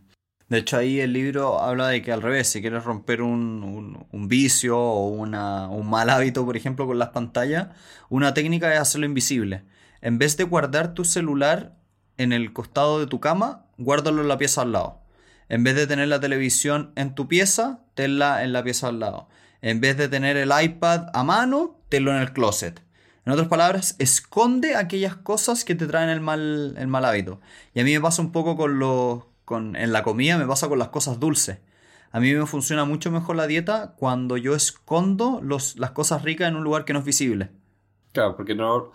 [0.48, 4.78] De hecho, ahí el libro habla de que al revés, si quieres romper un, vicio
[4.78, 7.70] o un mal hábito, por ejemplo, con las pantallas,
[8.10, 9.64] una técnica es hacerlo invisible.
[10.02, 11.80] En vez de guardar tu celular
[12.18, 15.05] en el costado de tu cama, guárdalo en la pieza al lado.
[15.50, 19.28] En vez de tener la televisión en tu pieza, tenla en la pieza al lado.
[19.62, 22.82] En vez de tener el iPad a mano, tenlo en el closet.
[23.26, 27.42] En otras palabras, esconde aquellas cosas que te traen el mal, el mal hábito.
[27.74, 29.24] Y a mí me pasa un poco con los...
[29.46, 31.60] Con, en la comida me pasa con las cosas dulces.
[32.12, 36.48] A mí me funciona mucho mejor la dieta cuando yo escondo los, las cosas ricas
[36.48, 37.50] en un lugar que no es visible.
[38.12, 38.92] Claro, porque no...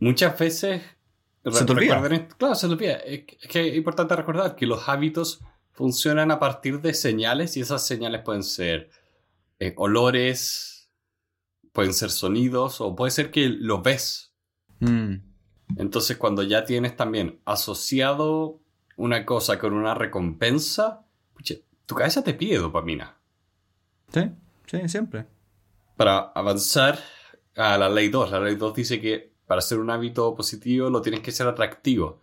[0.00, 0.82] Muchas veces...
[1.50, 2.00] Se te olvida.
[2.38, 2.94] Claro, se te olvida.
[2.94, 5.40] Es que es importante recordar que los hábitos
[5.76, 8.90] funcionan a partir de señales y esas señales pueden ser
[9.58, 10.90] eh, olores,
[11.72, 14.32] pueden ser sonidos o puede ser que lo ves.
[14.80, 15.16] Mm.
[15.76, 18.58] Entonces cuando ya tienes también asociado
[18.96, 21.04] una cosa con una recompensa,
[21.84, 23.18] tu cabeza te pide dopamina.
[24.12, 24.30] Sí,
[24.66, 25.26] sí, siempre.
[25.96, 26.98] Para avanzar
[27.54, 31.02] a la ley 2, la ley 2 dice que para ser un hábito positivo lo
[31.02, 32.22] tienes que ser atractivo.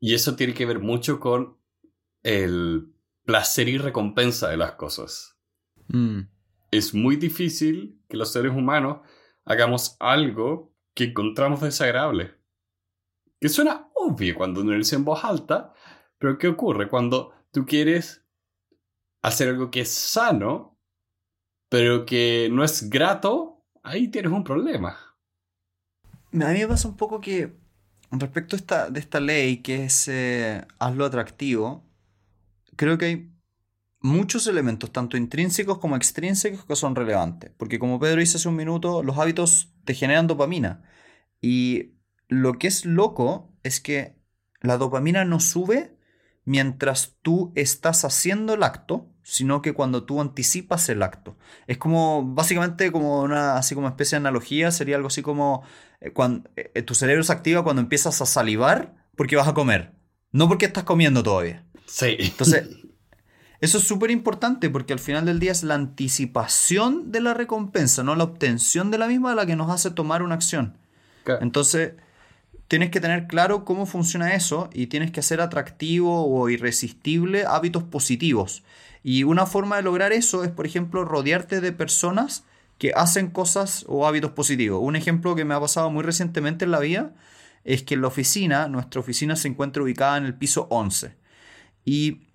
[0.00, 1.61] Y eso tiene que ver mucho con
[2.22, 2.92] el
[3.24, 5.38] placer y recompensa de las cosas.
[5.88, 6.20] Mm.
[6.70, 9.00] Es muy difícil que los seres humanos
[9.44, 12.34] hagamos algo que encontramos desagradable.
[13.40, 15.72] Que suena obvio cuando uno lo dice en voz alta,
[16.18, 18.24] pero ¿qué ocurre cuando tú quieres
[19.22, 20.78] hacer algo que es sano,
[21.68, 23.64] pero que no es grato?
[23.82, 24.96] Ahí tienes un problema.
[26.32, 27.52] A mí me pasa un poco que
[28.10, 31.84] respecto a esta, de esta ley que es eh, hazlo atractivo,
[32.76, 33.32] creo que hay
[34.00, 37.52] muchos elementos, tanto intrínsecos como extrínsecos, que son relevantes.
[37.56, 40.82] Porque como Pedro dice hace un minuto, los hábitos te generan dopamina.
[41.40, 41.94] Y
[42.28, 44.16] lo que es loco es que
[44.60, 45.96] la dopamina no sube
[46.44, 51.36] mientras tú estás haciendo el acto, sino que cuando tú anticipas el acto.
[51.66, 55.62] Es como, básicamente, como una así como especie de analogía, sería algo así como
[56.00, 59.92] eh, cuando eh, tu cerebro se activa cuando empiezas a salivar porque vas a comer,
[60.32, 61.64] no porque estás comiendo todavía.
[61.86, 62.16] Sí.
[62.18, 62.68] Entonces,
[63.60, 68.02] eso es súper importante porque al final del día es la anticipación de la recompensa,
[68.02, 70.76] no la obtención de la misma la que nos hace tomar una acción.
[71.40, 71.92] Entonces,
[72.66, 77.82] tienes que tener claro cómo funciona eso y tienes que hacer atractivo o irresistible hábitos
[77.84, 78.62] positivos.
[79.04, 82.44] Y una forma de lograr eso es, por ejemplo, rodearte de personas
[82.78, 84.80] que hacen cosas o hábitos positivos.
[84.82, 87.12] Un ejemplo que me ha pasado muy recientemente en la vida
[87.64, 91.14] es que en la oficina, nuestra oficina se encuentra ubicada en el piso 11.
[91.84, 92.28] Y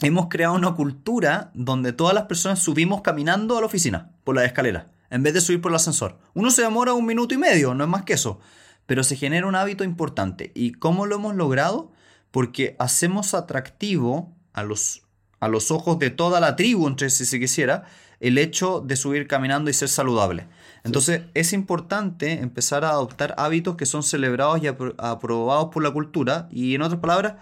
[0.00, 4.44] hemos creado una cultura donde todas las personas subimos caminando a la oficina por la
[4.44, 6.18] escalera, en vez de subir por el ascensor.
[6.34, 8.40] Uno se demora un minuto y medio, no es más que eso,
[8.86, 10.52] pero se genera un hábito importante.
[10.54, 11.92] ¿Y cómo lo hemos logrado?
[12.30, 15.02] Porque hacemos atractivo a los,
[15.38, 17.84] a los ojos de toda la tribu, entre si se quisiera,
[18.20, 20.46] el hecho de subir caminando y ser saludable.
[20.84, 26.48] Entonces es importante empezar a adoptar hábitos que son celebrados y aprobados por la cultura
[26.50, 27.34] y en otras palabras,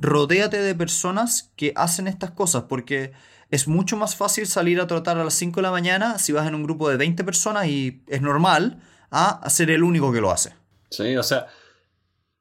[0.00, 3.12] rodéate de personas que hacen estas cosas, porque
[3.50, 6.46] es mucho más fácil salir a trotar a las 5 de la mañana si vas
[6.46, 10.30] en un grupo de 20 personas y es normal, a ser el único que lo
[10.30, 10.54] hace.
[10.88, 11.46] Sí, o sea,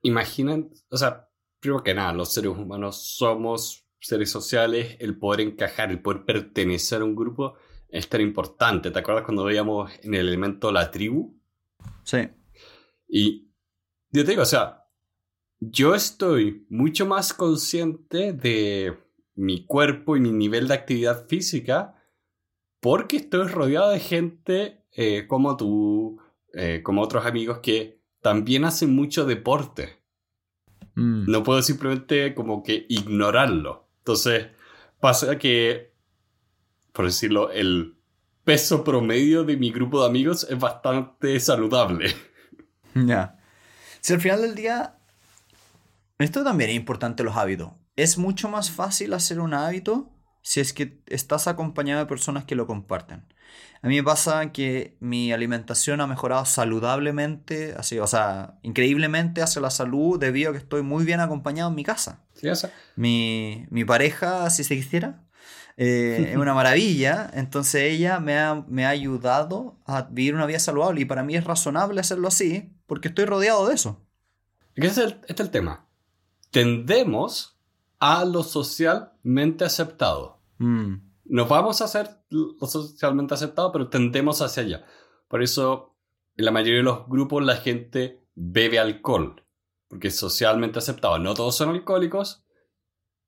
[0.04, 5.92] imaginen, o sea, primero que nada, los seres humanos somos seres sociales, el poder encajar,
[5.92, 7.56] el poder pertenecer a un grupo
[7.90, 8.92] es tan importante.
[8.92, 11.38] ¿Te acuerdas cuando veíamos en el elemento la tribu?
[12.04, 12.30] Sí.
[13.08, 13.52] Y
[14.12, 14.86] yo te digo, o sea,
[15.60, 18.98] yo estoy mucho más consciente de
[19.36, 21.96] mi cuerpo y mi nivel de actividad física
[22.80, 26.20] porque estoy rodeado de gente eh, como tú,
[26.54, 30.00] eh, como otros amigos que también hacen mucho deporte.
[30.96, 31.30] Mm.
[31.30, 33.88] No puedo simplemente como que ignorarlo.
[34.00, 34.48] Entonces,
[35.00, 35.94] pasa que,
[36.94, 37.96] por decirlo, el
[38.44, 42.08] peso promedio de mi grupo de amigos es bastante saludable.
[42.96, 43.38] Ya.
[44.02, 44.99] Si al final del día
[46.20, 47.72] esto también es importante los hábitos.
[47.96, 52.56] Es mucho más fácil hacer un hábito si es que estás acompañado de personas que
[52.56, 53.26] lo comparten.
[53.82, 59.62] A mí me pasa que mi alimentación ha mejorado saludablemente, así, o sea, increíblemente hacia
[59.62, 62.26] la salud debido a que estoy muy bien acompañado en mi casa.
[62.34, 62.48] Sí,
[62.96, 65.24] mi, mi, pareja, si se quisiera,
[65.78, 67.32] eh, es una maravilla.
[67.34, 71.36] Entonces ella me ha, me ha ayudado a vivir una vida saludable y para mí
[71.36, 74.06] es razonable hacerlo así porque estoy rodeado de eso.
[74.76, 75.89] Este es el tema
[76.52, 77.60] tendemos
[78.00, 80.42] a lo socialmente aceptado.
[80.58, 80.96] Mm.
[81.26, 84.86] Nos vamos a hacer lo socialmente aceptado, pero tendemos hacia allá.
[85.28, 85.96] Por eso,
[86.36, 89.44] en la mayoría de los grupos, la gente bebe alcohol,
[89.88, 91.20] porque es socialmente aceptado.
[91.20, 92.44] No todos son alcohólicos,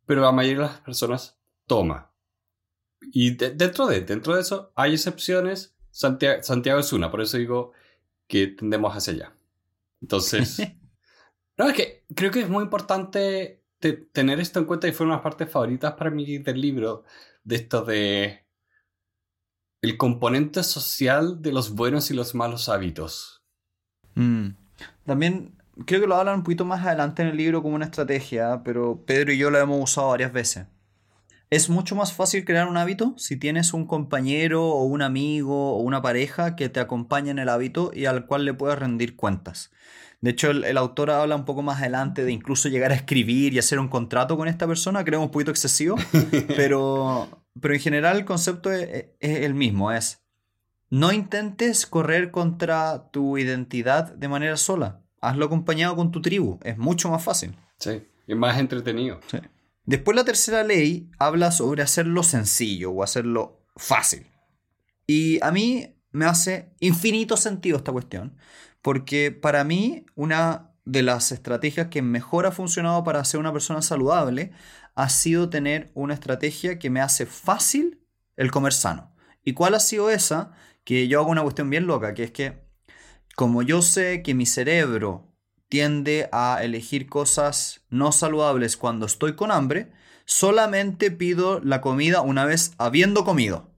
[0.06, 2.12] pero la mayoría de las personas toma.
[3.02, 5.76] Y dentro, de, dentro de eso hay excepciones.
[5.92, 7.74] Santiago, Santiago es una, por eso digo
[8.28, 9.36] que tendemos hacia allá.
[10.02, 10.58] Entonces,
[11.62, 13.62] No, es que creo que es muy importante
[14.14, 17.04] tener esto en cuenta y fue una de las partes favoritas para mí del libro,
[17.44, 18.48] de esto de
[19.84, 23.44] el componente social de los buenos y los malos hábitos.
[24.16, 24.48] Mm.
[25.06, 28.64] También creo que lo hablan un poquito más adelante en el libro como una estrategia,
[28.64, 30.66] pero Pedro y yo lo hemos usado varias veces.
[31.52, 35.82] Es mucho más fácil crear un hábito si tienes un compañero o un amigo o
[35.82, 39.70] una pareja que te acompaña en el hábito y al cual le puedas rendir cuentas.
[40.22, 43.60] De hecho, el, autor habla un poco más adelante de incluso llegar a escribir y
[43.60, 45.98] hacer un contrato con esta persona, creo un poquito excesivo,
[46.56, 47.28] pero,
[47.60, 50.22] pero en general el concepto es, el mismo, es
[50.90, 56.78] no intentes correr contra tu identidad de manera sola, hazlo acompañado con tu tribu, es
[56.78, 57.58] mucho más fácil.
[57.78, 59.20] Sí, es más entretenido.
[59.28, 59.40] Sí.
[59.86, 64.28] Después la tercera ley habla sobre hacerlo sencillo o hacerlo fácil.
[65.08, 68.38] Y a mí me hace infinito sentido esta cuestión,
[68.82, 73.82] porque para mí una de las estrategias que mejor ha funcionado para ser una persona
[73.82, 74.52] saludable
[74.96, 78.02] ha sido tener una estrategia que me hace fácil
[78.36, 79.16] el comer sano.
[79.44, 80.52] ¿Y cuál ha sido esa?
[80.84, 82.64] Que yo hago una cuestión bien loca, que es que
[83.36, 85.31] como yo sé que mi cerebro
[85.72, 89.90] tiende a elegir cosas no saludables cuando estoy con hambre,
[90.26, 93.72] solamente pido la comida una vez habiendo comido.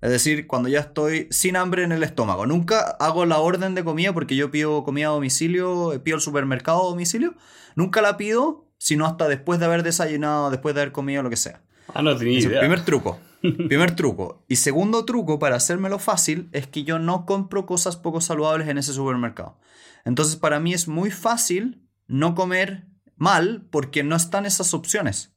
[0.00, 2.46] Es decir, cuando ya estoy sin hambre en el estómago.
[2.46, 6.82] Nunca hago la orden de comida porque yo pido comida a domicilio, pido el supermercado
[6.82, 7.34] a domicilio.
[7.74, 11.36] Nunca la pido, sino hasta después de haber desayunado, después de haber comido, lo que
[11.36, 11.62] sea.
[11.92, 12.60] Ah, no tenía idea.
[12.60, 13.18] Primer truco.
[13.40, 14.44] Primer truco.
[14.48, 18.78] Y segundo truco para hacérmelo fácil es que yo no compro cosas poco saludables en
[18.78, 19.58] ese supermercado.
[20.04, 22.86] Entonces para mí es muy fácil no comer
[23.16, 25.34] mal porque no están esas opciones.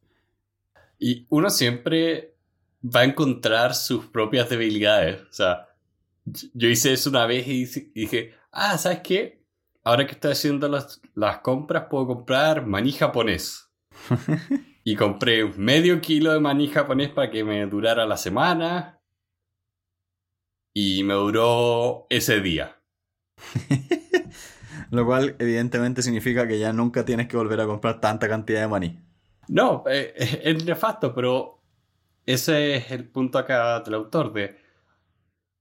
[1.00, 2.36] Y uno siempre
[2.84, 5.22] va a encontrar sus propias debilidades.
[5.22, 5.68] O sea,
[6.26, 9.44] yo hice eso una vez y dije, ah, ¿sabes qué?
[9.84, 13.70] Ahora que estoy haciendo las, las compras, puedo comprar maní japonés.
[14.84, 19.02] y compré medio kilo de maní japonés para que me durara la semana.
[20.74, 22.82] Y me duró ese día.
[24.92, 28.68] Lo cual evidentemente significa que ya nunca tienes que volver a comprar tanta cantidad de
[28.68, 29.00] maní.
[29.48, 30.14] No, eh,
[30.44, 31.64] es nefasto, pero
[32.26, 34.58] ese es el punto acá del autor de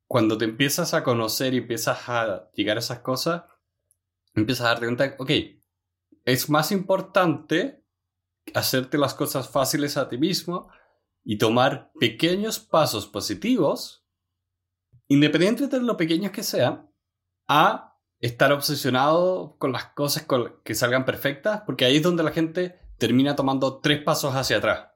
[0.06, 3.44] cuando te empiezas a conocer y empiezas a llegar a esas cosas,
[4.34, 5.30] empiezas a darte cuenta, ok,
[6.24, 7.81] es más importante
[8.54, 10.68] hacerte las cosas fáciles a ti mismo
[11.24, 14.04] y tomar pequeños pasos positivos,
[15.08, 16.90] independientemente de lo pequeños que sean,
[17.48, 20.26] a estar obsesionado con las cosas
[20.64, 24.88] que salgan perfectas, porque ahí es donde la gente termina tomando tres pasos hacia atrás.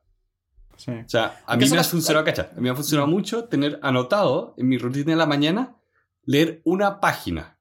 [0.77, 3.81] O sea, a mí me ha funcionado, cacha, a mí me ha funcionado mucho tener
[3.83, 5.77] anotado en mi rutina de la mañana
[6.23, 7.59] leer una página.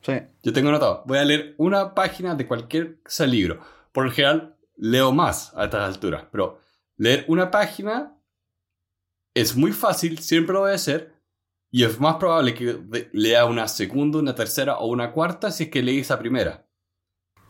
[0.00, 0.14] Sí.
[0.42, 3.60] Yo tengo anotado, voy a leer una página de cualquier libro.
[3.92, 6.58] Por lo general, leo más a estas alturas, pero
[6.96, 8.16] leer una página
[9.34, 11.14] es muy fácil, siempre lo voy a hacer,
[11.70, 15.70] y es más probable que lea una segunda, una tercera o una cuarta si es
[15.70, 16.66] que leí esa primera.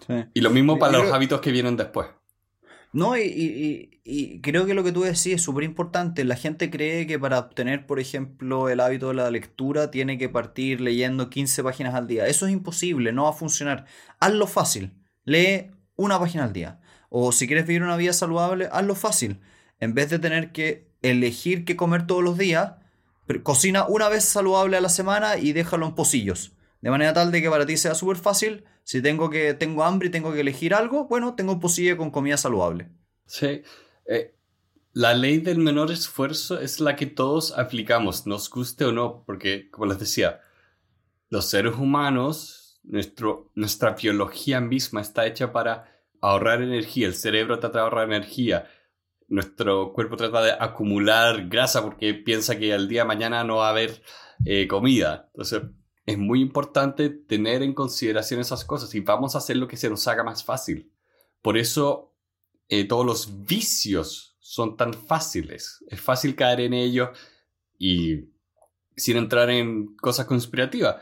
[0.07, 0.15] Sí.
[0.35, 2.09] Y lo mismo para los hábitos que vienen después.
[2.93, 6.25] No, y, creo que lo que tú decís es súper importante.
[6.25, 10.29] La gente cree que para obtener, por ejemplo, el hábito de la lectura tiene que
[10.29, 12.27] partir leyendo 15 páginas al día.
[12.27, 13.87] Eso es imposible, no va a funcionar.
[14.19, 14.93] Hazlo fácil.
[15.25, 16.80] Lee una página al día.
[17.11, 19.41] O si quieres vivir una vida saludable, hazlo fácil.
[19.79, 22.73] En vez de tener que elegir qué comer todos los días,
[23.43, 26.53] cocina una vez saludable a la semana y déjalo en pocillos.
[26.81, 30.09] De manera tal de que para ti sea súper fácil si tengo, que, tengo hambre
[30.09, 32.89] y tengo que elegir algo, bueno, tengo posible con comida saludable.
[33.27, 33.63] Sí.
[34.07, 34.35] Eh,
[34.93, 39.71] la ley del menor esfuerzo es la que todos aplicamos, nos guste o no, porque,
[39.71, 40.41] como les decía,
[41.29, 45.90] los seres humanos, nuestro, nuestra biología misma está hecha para
[46.21, 48.69] ahorrar energía, el cerebro trata de ahorrar energía,
[49.29, 53.69] nuestro cuerpo trata de acumular grasa porque piensa que al día de mañana no va
[53.69, 54.03] a haber
[54.45, 55.29] eh, comida.
[55.29, 55.63] Entonces,
[56.05, 59.89] es muy importante tener en consideración esas cosas y vamos a hacer lo que se
[59.89, 60.93] nos haga más fácil.
[61.41, 62.17] Por eso
[62.69, 65.85] eh, todos los vicios son tan fáciles.
[65.89, 67.11] Es fácil caer en ellos
[67.79, 68.31] y
[68.97, 70.97] sin entrar en cosas conspirativas.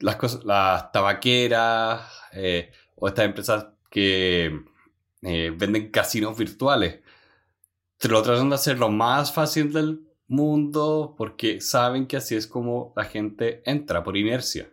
[0.00, 3.66] Las, cosas, las tabaqueras eh, o estas empresas
[3.96, 4.60] que
[5.22, 7.00] eh, venden casinos virtuales.
[7.98, 12.46] Se lo tratan de hacer lo más fácil del mundo porque saben que así es
[12.46, 14.68] como la gente entra por inercia.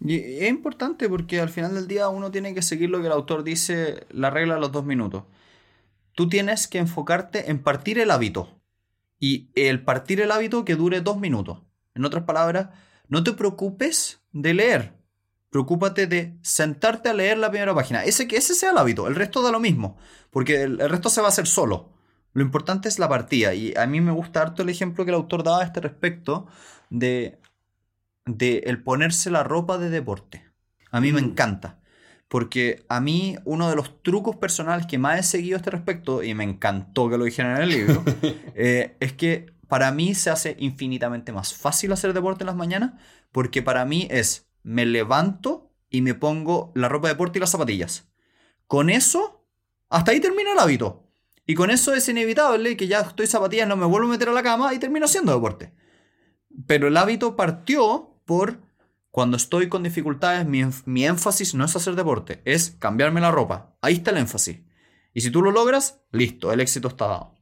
[0.00, 3.12] Y es importante porque al final del día uno tiene que seguir lo que el
[3.12, 5.22] autor dice, la regla de los dos minutos.
[6.16, 8.60] Tú tienes que enfocarte en partir el hábito.
[9.20, 11.60] Y el partir el hábito que dure dos minutos.
[11.94, 12.70] En otras palabras,
[13.06, 15.01] no te preocupes de leer.
[15.52, 18.02] Preocúpate de sentarte a leer la primera página.
[18.04, 19.06] Ese que ese sea el hábito.
[19.06, 19.98] El resto da lo mismo.
[20.30, 21.90] Porque el resto se va a hacer solo.
[22.32, 23.52] Lo importante es la partida.
[23.52, 26.46] Y a mí me gusta harto el ejemplo que el autor daba a este respecto
[26.88, 27.38] de,
[28.24, 30.48] de el ponerse la ropa de deporte.
[30.90, 31.24] A mí me mm.
[31.26, 31.80] encanta.
[32.28, 36.22] Porque a mí uno de los trucos personales que más he seguido a este respecto,
[36.22, 38.02] y me encantó que lo dijeran en el libro,
[38.54, 42.92] eh, es que para mí se hace infinitamente más fácil hacer deporte en las mañanas,
[43.32, 47.50] porque para mí es, me levanto y me pongo la ropa de deporte y las
[47.50, 48.08] zapatillas.
[48.66, 49.46] Con eso,
[49.88, 51.08] hasta ahí termina el hábito.
[51.46, 54.32] Y con eso es inevitable que ya estoy zapatillas, no me vuelvo a meter a
[54.32, 55.72] la cama y termino haciendo deporte.
[56.66, 58.60] Pero el hábito partió por
[59.12, 63.76] cuando estoy con dificultades, mi, énfasis no es hacer deporte, es cambiarme la ropa.
[63.82, 64.60] Ahí está el énfasis.
[65.12, 67.38] Y si tú lo logras, listo, el éxito está dado.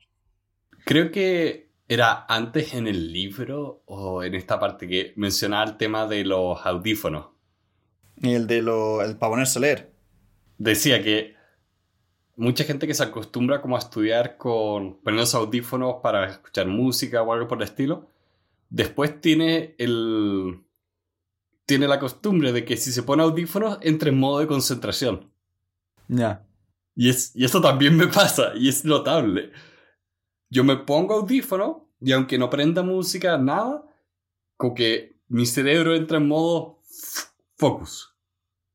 [0.85, 6.07] Creo que era antes en el libro o en esta parte que mencionaba el tema
[6.07, 7.30] de los audífonos.
[8.16, 9.93] Y el de lo, el para ponerse a leer.
[10.57, 11.34] Decía que
[12.36, 17.32] mucha gente que se acostumbra como a estudiar con poniendo audífonos para escuchar música o
[17.32, 18.07] algo por el estilo,
[18.68, 20.62] después tiene el
[21.66, 25.28] tiene la costumbre de que si se pone audífonos entre en modo de concentración.
[26.07, 26.47] Ya.
[26.95, 29.51] Y, es, y esto también me pasa y es notable.
[30.51, 33.84] Yo me pongo audífono y aunque no prenda música, nada,
[34.57, 36.80] como que mi cerebro entra en modo
[37.57, 38.16] focus.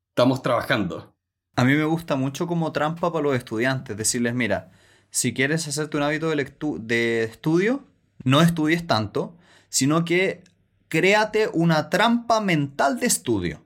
[0.09, 1.13] Estamos trabajando.
[1.57, 4.71] A mí me gusta mucho como trampa para los estudiantes, decirles, mira,
[5.09, 7.84] si quieres hacerte un hábito de, de estudio,
[8.23, 9.38] no estudies tanto,
[9.69, 10.43] sino que
[10.88, 13.61] créate una trampa mental de estudio.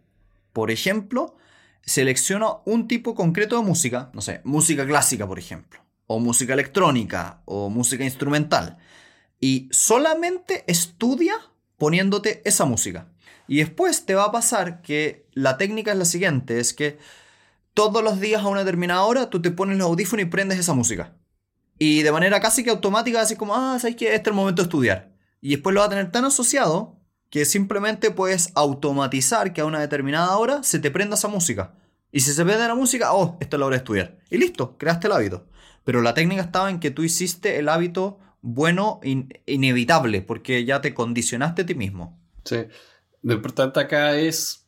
[0.54, 1.36] Por ejemplo,
[1.82, 5.80] selecciona un tipo concreto de música, no sé, música clásica, por ejemplo,
[6.12, 8.80] o música electrónica, o música instrumental,
[9.40, 11.36] y solamente estudia
[11.78, 13.10] poniéndote esa música.
[13.48, 16.98] Y después te va a pasar que la técnica es la siguiente, es que
[17.76, 20.74] todos los días a una determinada hora tú te pones los audífonos y prendes esa
[20.74, 21.14] música.
[21.78, 24.64] Y de manera casi que automática, así como, ah, sabes que este es el momento
[24.64, 25.12] de estudiar.
[25.42, 26.98] Y después lo va a tener tan asociado
[27.30, 31.76] que simplemente puedes automatizar que a una determinada hora se te prenda esa música.
[32.12, 34.18] Y si se prende la música, oh, esta es la hora de estudiar.
[34.30, 35.48] Y listo, creaste el hábito.
[35.84, 39.00] Pero la técnica estaba en que tú hiciste el hábito bueno,
[39.46, 42.20] inevitable, porque ya te condicionaste a ti mismo.
[42.46, 42.66] Sí.
[43.22, 44.68] Lo importante acá es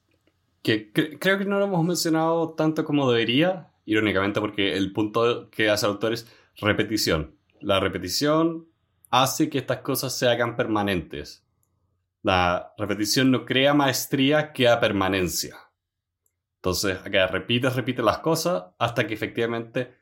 [0.62, 5.70] que creo que no lo hemos mencionado tanto como debería, irónicamente, porque el punto que
[5.70, 6.28] hace el autor es
[6.58, 7.36] repetición.
[7.62, 8.68] La repetición
[9.10, 11.46] hace que estas cosas se hagan permanentes.
[12.24, 15.56] La repetición no crea maestría, crea permanencia.
[16.62, 19.96] Entonces, acá repites, repites las cosas hasta que efectivamente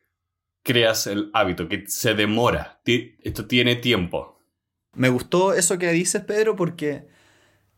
[0.62, 2.82] creas el hábito, que se demora.
[2.86, 4.38] Esto tiene tiempo.
[4.94, 7.08] Me gustó eso que dices, Pedro, porque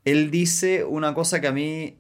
[0.03, 1.99] él dice una cosa que a mí...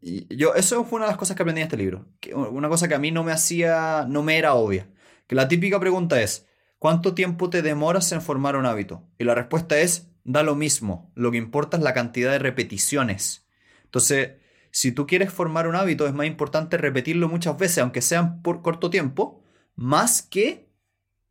[0.00, 2.06] Yo, eso fue una de las cosas que aprendí en este libro.
[2.32, 4.88] Una cosa que a mí no me hacía, no me era obvia.
[5.26, 6.46] Que la típica pregunta es,
[6.78, 9.06] ¿cuánto tiempo te demoras en formar un hábito?
[9.18, 11.12] Y la respuesta es, da lo mismo.
[11.14, 13.46] Lo que importa es la cantidad de repeticiones.
[13.84, 14.45] Entonces,
[14.76, 18.60] si tú quieres formar un hábito, es más importante repetirlo muchas veces, aunque sean por
[18.60, 19.42] corto tiempo,
[19.74, 20.68] más que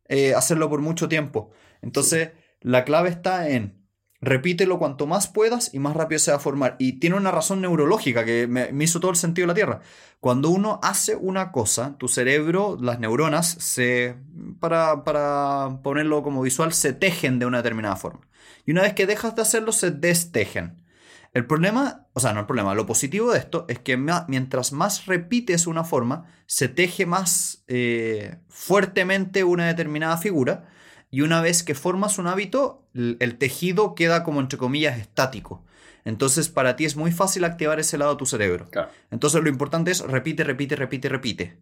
[0.08, 1.52] eh, hacerlo por mucho tiempo.
[1.80, 2.30] Entonces,
[2.60, 3.86] la clave está en
[4.20, 6.74] repítelo cuanto más puedas y más rápido se va a formar.
[6.80, 9.80] Y tiene una razón neurológica que me, hizo todo el sentido de la Tierra.
[10.18, 14.16] Cuando uno hace una cosa, tu cerebro, las neuronas, se,
[14.58, 18.26] para, para ponerlo como visual, se tejen de una determinada forma.
[18.64, 20.84] Y una vez que dejas de hacerlo, se destejen.
[21.32, 25.06] El problema, o sea, no el problema, lo positivo de esto es que mientras más
[25.06, 30.68] repites una forma, se teje más eh, fuertemente una determinada figura
[31.10, 35.64] y una vez que formas un hábito, el tejido queda como entre comillas estático.
[36.06, 38.68] Entonces para ti es muy fácil activar ese lado de tu cerebro.
[39.10, 41.58] Entonces lo importante es repite, repite, repite, repite.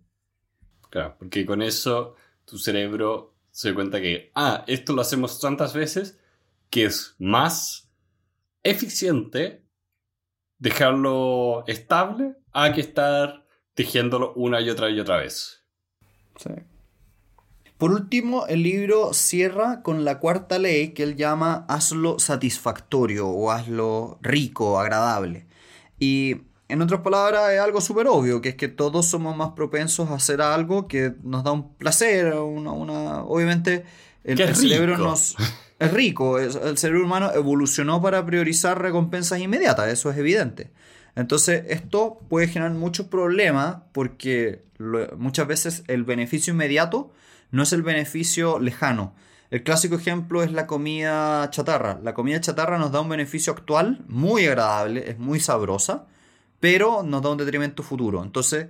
[0.90, 5.72] Claro, porque con eso tu cerebro se da cuenta que, ah, esto lo hacemos tantas
[5.72, 6.18] veces
[6.68, 7.83] que es más
[8.64, 9.64] eficiente
[10.58, 15.64] dejarlo estable a que estar tejiéndolo una y otra y otra vez.
[17.76, 23.50] Por último, el libro cierra con la cuarta ley que él llama hazlo satisfactorio o
[23.50, 25.46] hazlo rico, agradable.
[25.98, 30.08] Y en otras palabras, es algo súper obvio, que es que todos somos más propensos
[30.10, 33.22] a hacer algo que nos da un placer, una, una...
[33.24, 33.84] obviamente
[34.22, 35.36] el, el cerebro nos
[35.78, 36.38] es rico.
[36.38, 40.70] el cerebro humano evolucionó para priorizar recompensas inmediatas, eso es evidente.
[41.16, 44.64] Entonces, esto puede generar muchos problemas porque
[45.16, 47.12] muchas veces el beneficio inmediato
[47.50, 49.14] no es el beneficio lejano.
[49.50, 52.00] El clásico ejemplo es la comida chatarra.
[52.02, 56.06] La comida chatarra nos da un beneficio actual muy agradable, es muy sabrosa,
[56.58, 58.24] pero nos da un detrimento futuro.
[58.24, 58.68] Entonces,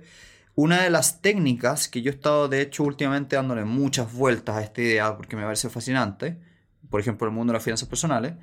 [0.53, 4.61] una de las técnicas que yo he estado, de hecho, últimamente dándole muchas vueltas a
[4.61, 6.37] esta idea porque me parece fascinante,
[6.89, 8.33] por ejemplo, el mundo de las finanzas personales,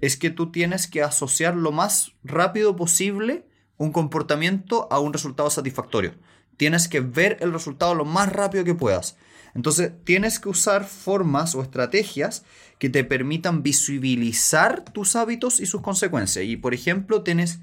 [0.00, 5.50] es que tú tienes que asociar lo más rápido posible un comportamiento a un resultado
[5.50, 6.14] satisfactorio.
[6.56, 9.16] Tienes que ver el resultado lo más rápido que puedas.
[9.54, 12.44] Entonces, tienes que usar formas o estrategias
[12.78, 16.44] que te permitan visibilizar tus hábitos y sus consecuencias.
[16.44, 17.60] Y, por ejemplo, tienes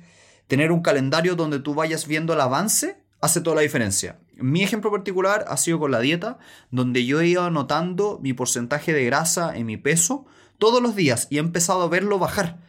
[0.48, 4.20] tener un calendario donde tú vayas viendo el avance hace toda la diferencia.
[4.36, 6.38] Mi ejemplo particular ha sido con la dieta,
[6.72, 10.26] donde yo he ido anotando mi porcentaje de grasa en mi peso
[10.58, 12.60] todos los días y he empezado a verlo bajar.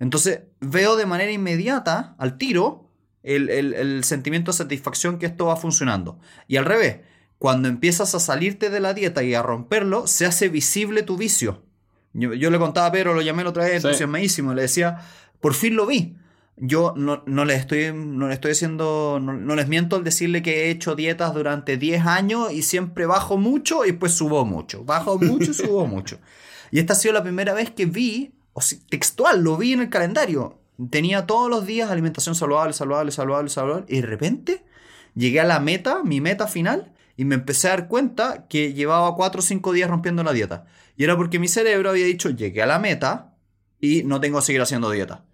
[0.00, 2.88] Entonces veo de manera inmediata, al tiro,
[3.22, 6.18] el, sentimiento de satisfacción que esto va funcionando.
[6.46, 7.00] Y al revés,
[7.38, 11.62] cuando empiezas a salirte de la dieta y a romperlo, se hace visible tu vicio.
[12.14, 14.98] Yo, le contaba a Pedro, lo llamé la otra vez, entusiasmadísimo, le decía,
[15.40, 16.16] por fin lo vi
[16.60, 20.64] yo no, no, les estoy, no les estoy diciendo, no, les miento al decirle que
[20.64, 24.84] he hecho dietas durante 10 años y siempre bajo mucho y pues subo mucho.
[24.84, 26.18] Bajo mucho y subo mucho.
[26.70, 29.90] Y esta ha sido la primera vez que vi, o textual, lo vi en el
[29.90, 30.58] calendario.
[30.90, 33.86] Tenía todos los días alimentación saludable, saludable, saludable, saludable.
[33.88, 34.64] Y de repente
[35.14, 39.14] llegué a la meta, mi meta final, y me empecé a dar cuenta que llevaba
[39.14, 40.66] 4 o 5 días rompiendo la dieta.
[40.96, 43.34] Y era porque mi cerebro había dicho, llegué a la meta
[43.80, 45.24] y no tengo que seguir haciendo dieta.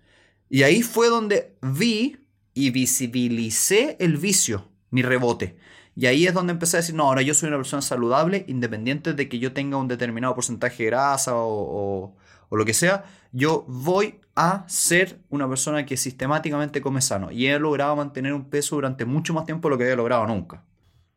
[0.55, 2.17] Y ahí fue donde vi
[2.55, 5.57] y visibilicé el vicio, mi rebote.
[5.97, 9.15] Y ahí es donde empecé a decir, no, ahora yo soy una persona saludable, independiente
[9.15, 12.15] de que yo tenga un determinado porcentaje de grasa o,
[12.49, 17.33] o lo que sea, yo voy a ser una persona que sistemáticamente come sano.
[17.33, 20.25] Y he logrado mantener un peso durante mucho más tiempo de lo que había logrado
[20.29, 20.65] nunca.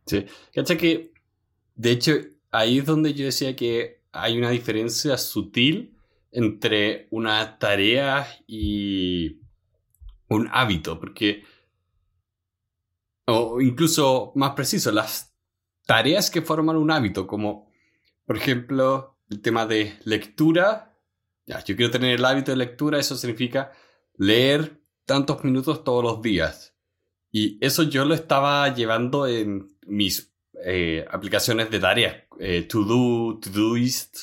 [0.08, 1.14] Sí, cacha que,
[1.76, 2.14] de hecho,
[2.50, 5.96] ahí es donde yo decía que hay una diferencia sutil
[6.32, 9.40] entre una tarea y
[10.30, 11.44] un hábito, porque,
[13.26, 15.36] o incluso más preciso, las
[15.86, 17.72] tareas que forman un hábito, como
[18.26, 20.98] por ejemplo el tema de lectura,
[21.46, 23.72] ya, yo quiero tener el hábito de lectura, eso significa
[24.18, 26.76] leer tantos minutos todos los días.
[27.32, 30.34] Y eso yo lo estaba llevando en mis
[30.66, 34.18] eh, aplicaciones de tareas, eh, To Do, Todoist,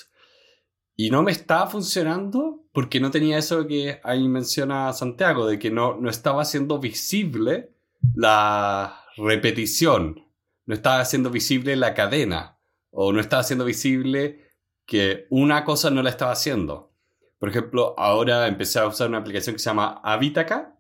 [0.97, 5.70] y no me estaba funcionando porque no tenía eso que ahí menciona Santiago, de que
[5.70, 7.72] no, no estaba haciendo visible
[8.14, 10.26] la repetición,
[10.66, 12.59] no estaba haciendo visible la cadena,
[12.90, 14.49] o no estaba haciendo visible
[14.86, 16.92] que una cosa no la estaba haciendo.
[17.38, 20.78] Por ejemplo, ahora empecé a usar una aplicación que se llama Avitaka.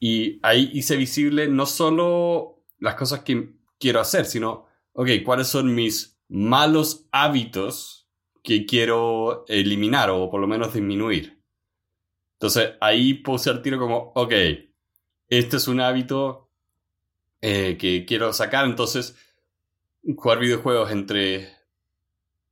[0.00, 5.74] Y ahí hice visible no solo las cosas que quiero hacer, sino, ok, ¿cuáles son
[5.74, 8.03] mis malos hábitos
[8.44, 11.42] que quiero eliminar o por lo menos disminuir.
[12.34, 14.32] Entonces ahí puse el tiro como, ok,
[15.28, 16.50] este es un hábito
[17.40, 19.16] eh, que quiero sacar, entonces
[20.14, 21.48] jugar videojuegos entre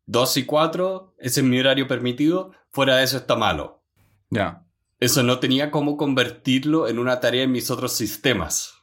[0.07, 3.82] 2 y 4, ese es mi horario permitido, fuera de eso está malo.
[4.30, 4.64] Ya.
[4.99, 8.78] Eso no tenía cómo convertirlo en una tarea en mis otros sistemas.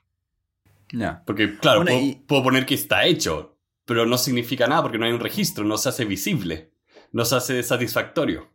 [0.91, 1.23] Ya.
[1.25, 1.85] Porque, claro,
[2.27, 5.79] puedo poner que está hecho, pero no significa nada porque no hay un registro, no
[5.79, 6.71] se hace visible
[7.11, 8.49] nos hace satisfactorio.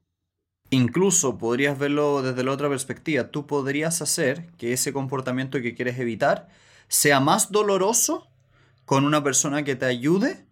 [0.71, 3.29] Incluso podrías verlo desde la otra perspectiva.
[3.29, 6.49] Tú podrías hacer que ese comportamiento que quieres evitar
[6.89, 8.29] sea más doloroso
[8.85, 10.47] con una persona que te ayude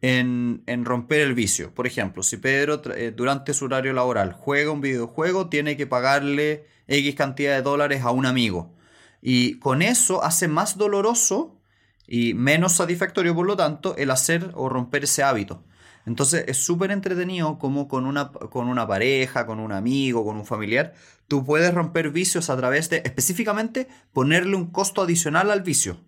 [0.00, 1.74] en, romper el vicio.
[1.74, 6.66] Por ejemplo, si Pedro eh, durante su horario laboral juega un videojuego, tiene que pagarle
[6.86, 8.74] X cantidad de dólares a un amigo.
[9.20, 11.60] Y con eso hace más doloroso
[12.06, 15.64] y menos satisfactorio, por lo tanto, el hacer o romper ese hábito.
[16.08, 20.46] Entonces es súper entretenido como con una, con una pareja, con un amigo, con un
[20.46, 20.94] familiar,
[21.28, 25.98] tú puedes romper vicios a través de específicamente ponerle un costo adicional al vicio.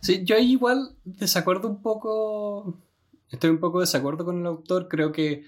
[0.00, 2.78] Sí, yo ahí igual desacuerdo un poco,
[3.28, 5.44] estoy un poco desacuerdo con el autor, creo que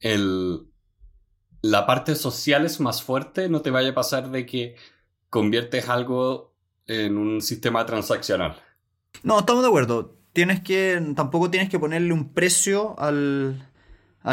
[0.00, 0.66] el,
[1.62, 4.76] la parte social es más fuerte, no te vaya a pasar de que
[5.30, 6.52] conviertes algo
[6.86, 8.60] en un sistema transaccional.
[9.22, 13.62] No, estamos de acuerdo tienes que, tampoco tienes que ponerle un precio al,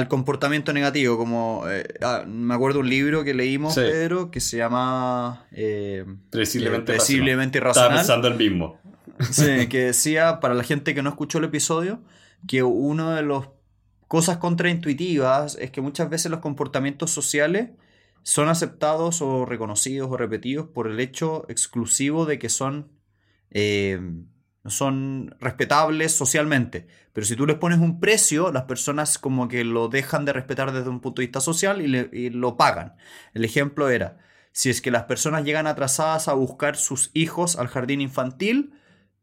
[0.09, 1.17] comportamiento negativo.
[1.17, 6.93] Como eh, ah, me acuerdo un libro que leímos, Pedro, que se llama eh, Precisiblemente,
[7.57, 7.69] irracional.
[7.69, 8.77] Estaba pensando el mismo.
[9.29, 12.01] Sí, que decía, para la gente que no escuchó el episodio,
[12.47, 13.47] que una de las
[14.07, 17.69] cosas contraintuitivas es que muchas veces los comportamientos sociales
[18.23, 22.89] son aceptados o reconocidos o repetidos por el hecho exclusivo de que son
[23.51, 23.99] eh,
[24.65, 26.87] son respetables socialmente.
[27.13, 30.71] Pero si tú les pones un precio, las personas como que lo dejan de respetar
[30.71, 32.95] desde un punto de vista social y, lo pagan.
[33.33, 34.19] El ejemplo era,
[34.51, 38.73] si es que las personas llegan atrasadas a buscar sus hijos al jardín infantil,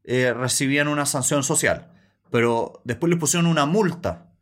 [0.05, 1.93] eh, recibían una sanción social.
[2.31, 4.33] Pero después les pusieron una multa.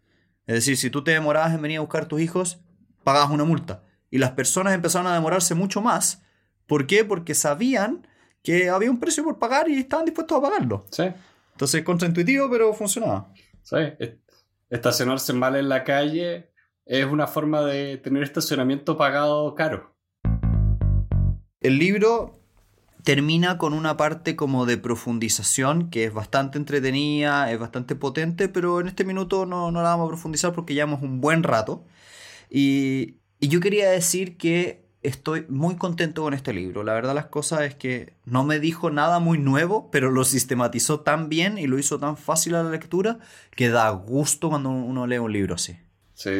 [0.46, 2.60] Es decir, si tú te demorabas en venir a buscar tus hijos,
[3.04, 3.84] pagabas una multa.
[4.10, 6.22] Y las personas empezaron a demorarse mucho más.
[6.66, 7.04] ¿Por qué?
[7.04, 8.06] Porque sabían
[8.46, 10.86] que había un precio por pagar y estaban dispuestos a pagarlo.
[10.92, 11.02] Sí.
[11.50, 13.32] Entonces, contraintuitivo, pero funcionaba.
[13.60, 13.76] Sí.
[14.70, 16.52] Estacionarse mal en la calle
[16.84, 19.96] es una forma de tener estacionamiento pagado caro.
[21.60, 22.38] El libro
[23.02, 28.78] termina con una parte como de profundización que es bastante entretenida, es bastante potente, pero
[28.78, 31.84] en este minuto no, no la vamos a profundizar porque llevamos un buen rato.
[32.48, 36.82] Y, y yo quería decir que estoy muy contento con este libro.
[36.82, 41.00] La verdad las cosas es que no me dijo nada muy nuevo, pero lo sistematizó
[41.00, 43.18] tan bien y lo hizo tan fácil a la lectura
[43.52, 45.78] que da gusto cuando uno lee un libro así.
[46.14, 46.30] Sí.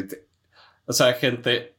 [0.86, 1.76] O sea, gente,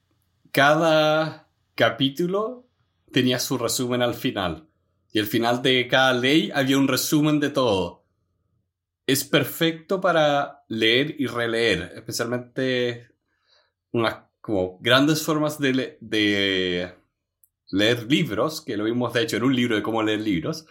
[0.51, 2.67] cada capítulo
[3.11, 4.67] tenía su resumen al final.
[5.11, 8.05] Y al final de cada ley había un resumen de todo.
[9.05, 13.07] Es perfecto para leer y releer, especialmente
[13.91, 15.99] unas como grandes formas de,
[17.69, 20.65] leer libros, que lo vimos de hecho en un libro de cómo leer libros,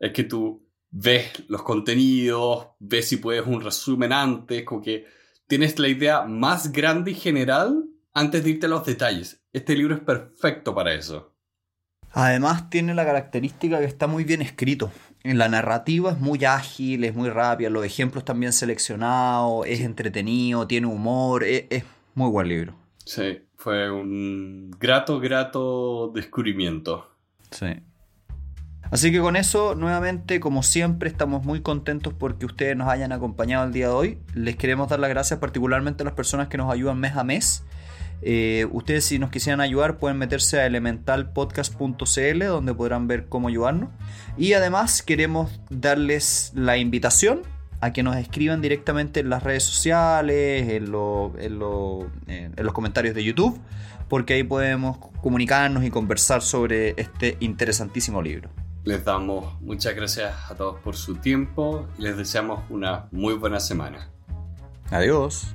[0.00, 5.06] es que tú ves los contenidos, ves si puedes un resumen antes, como que
[5.46, 9.40] tienes la idea más grande y general antes de irte a los detalles.
[9.52, 11.36] Este libro es perfecto para eso.
[12.10, 14.90] Además tiene la característica que está muy bien escrito.
[15.22, 19.82] En la narrativa es muy ágil, es muy rápida, los ejemplos están bien seleccionados, es
[19.82, 21.84] entretenido, tiene humor, es
[22.16, 22.79] muy buen libro.
[23.10, 27.10] Sí, fue un grato, grato descubrimiento.
[27.50, 27.82] Sí.
[28.92, 33.66] Así que con eso, nuevamente, como siempre, estamos muy contentos porque ustedes nos hayan acompañado
[33.66, 34.18] el día de hoy.
[34.34, 37.64] Les queremos dar las gracias particularmente a las personas que nos ayudan mes a mes.
[38.22, 43.88] Eh, ustedes si nos quisieran ayudar pueden meterse a elementalpodcast.cl donde podrán ver cómo ayudarnos.
[44.38, 47.42] Y además queremos darles la invitación
[47.80, 50.92] a que nos escriban directamente en las redes sociales, en,
[51.38, 53.60] en los comentarios de YouTube,
[54.08, 58.50] porque ahí podemos comunicarnos y conversar sobre este interesantísimo libro.
[58.84, 63.60] Les damos muchas gracias a todos por su tiempo y les deseamos una muy buena
[63.60, 64.08] semana.
[64.90, 65.54] Adiós.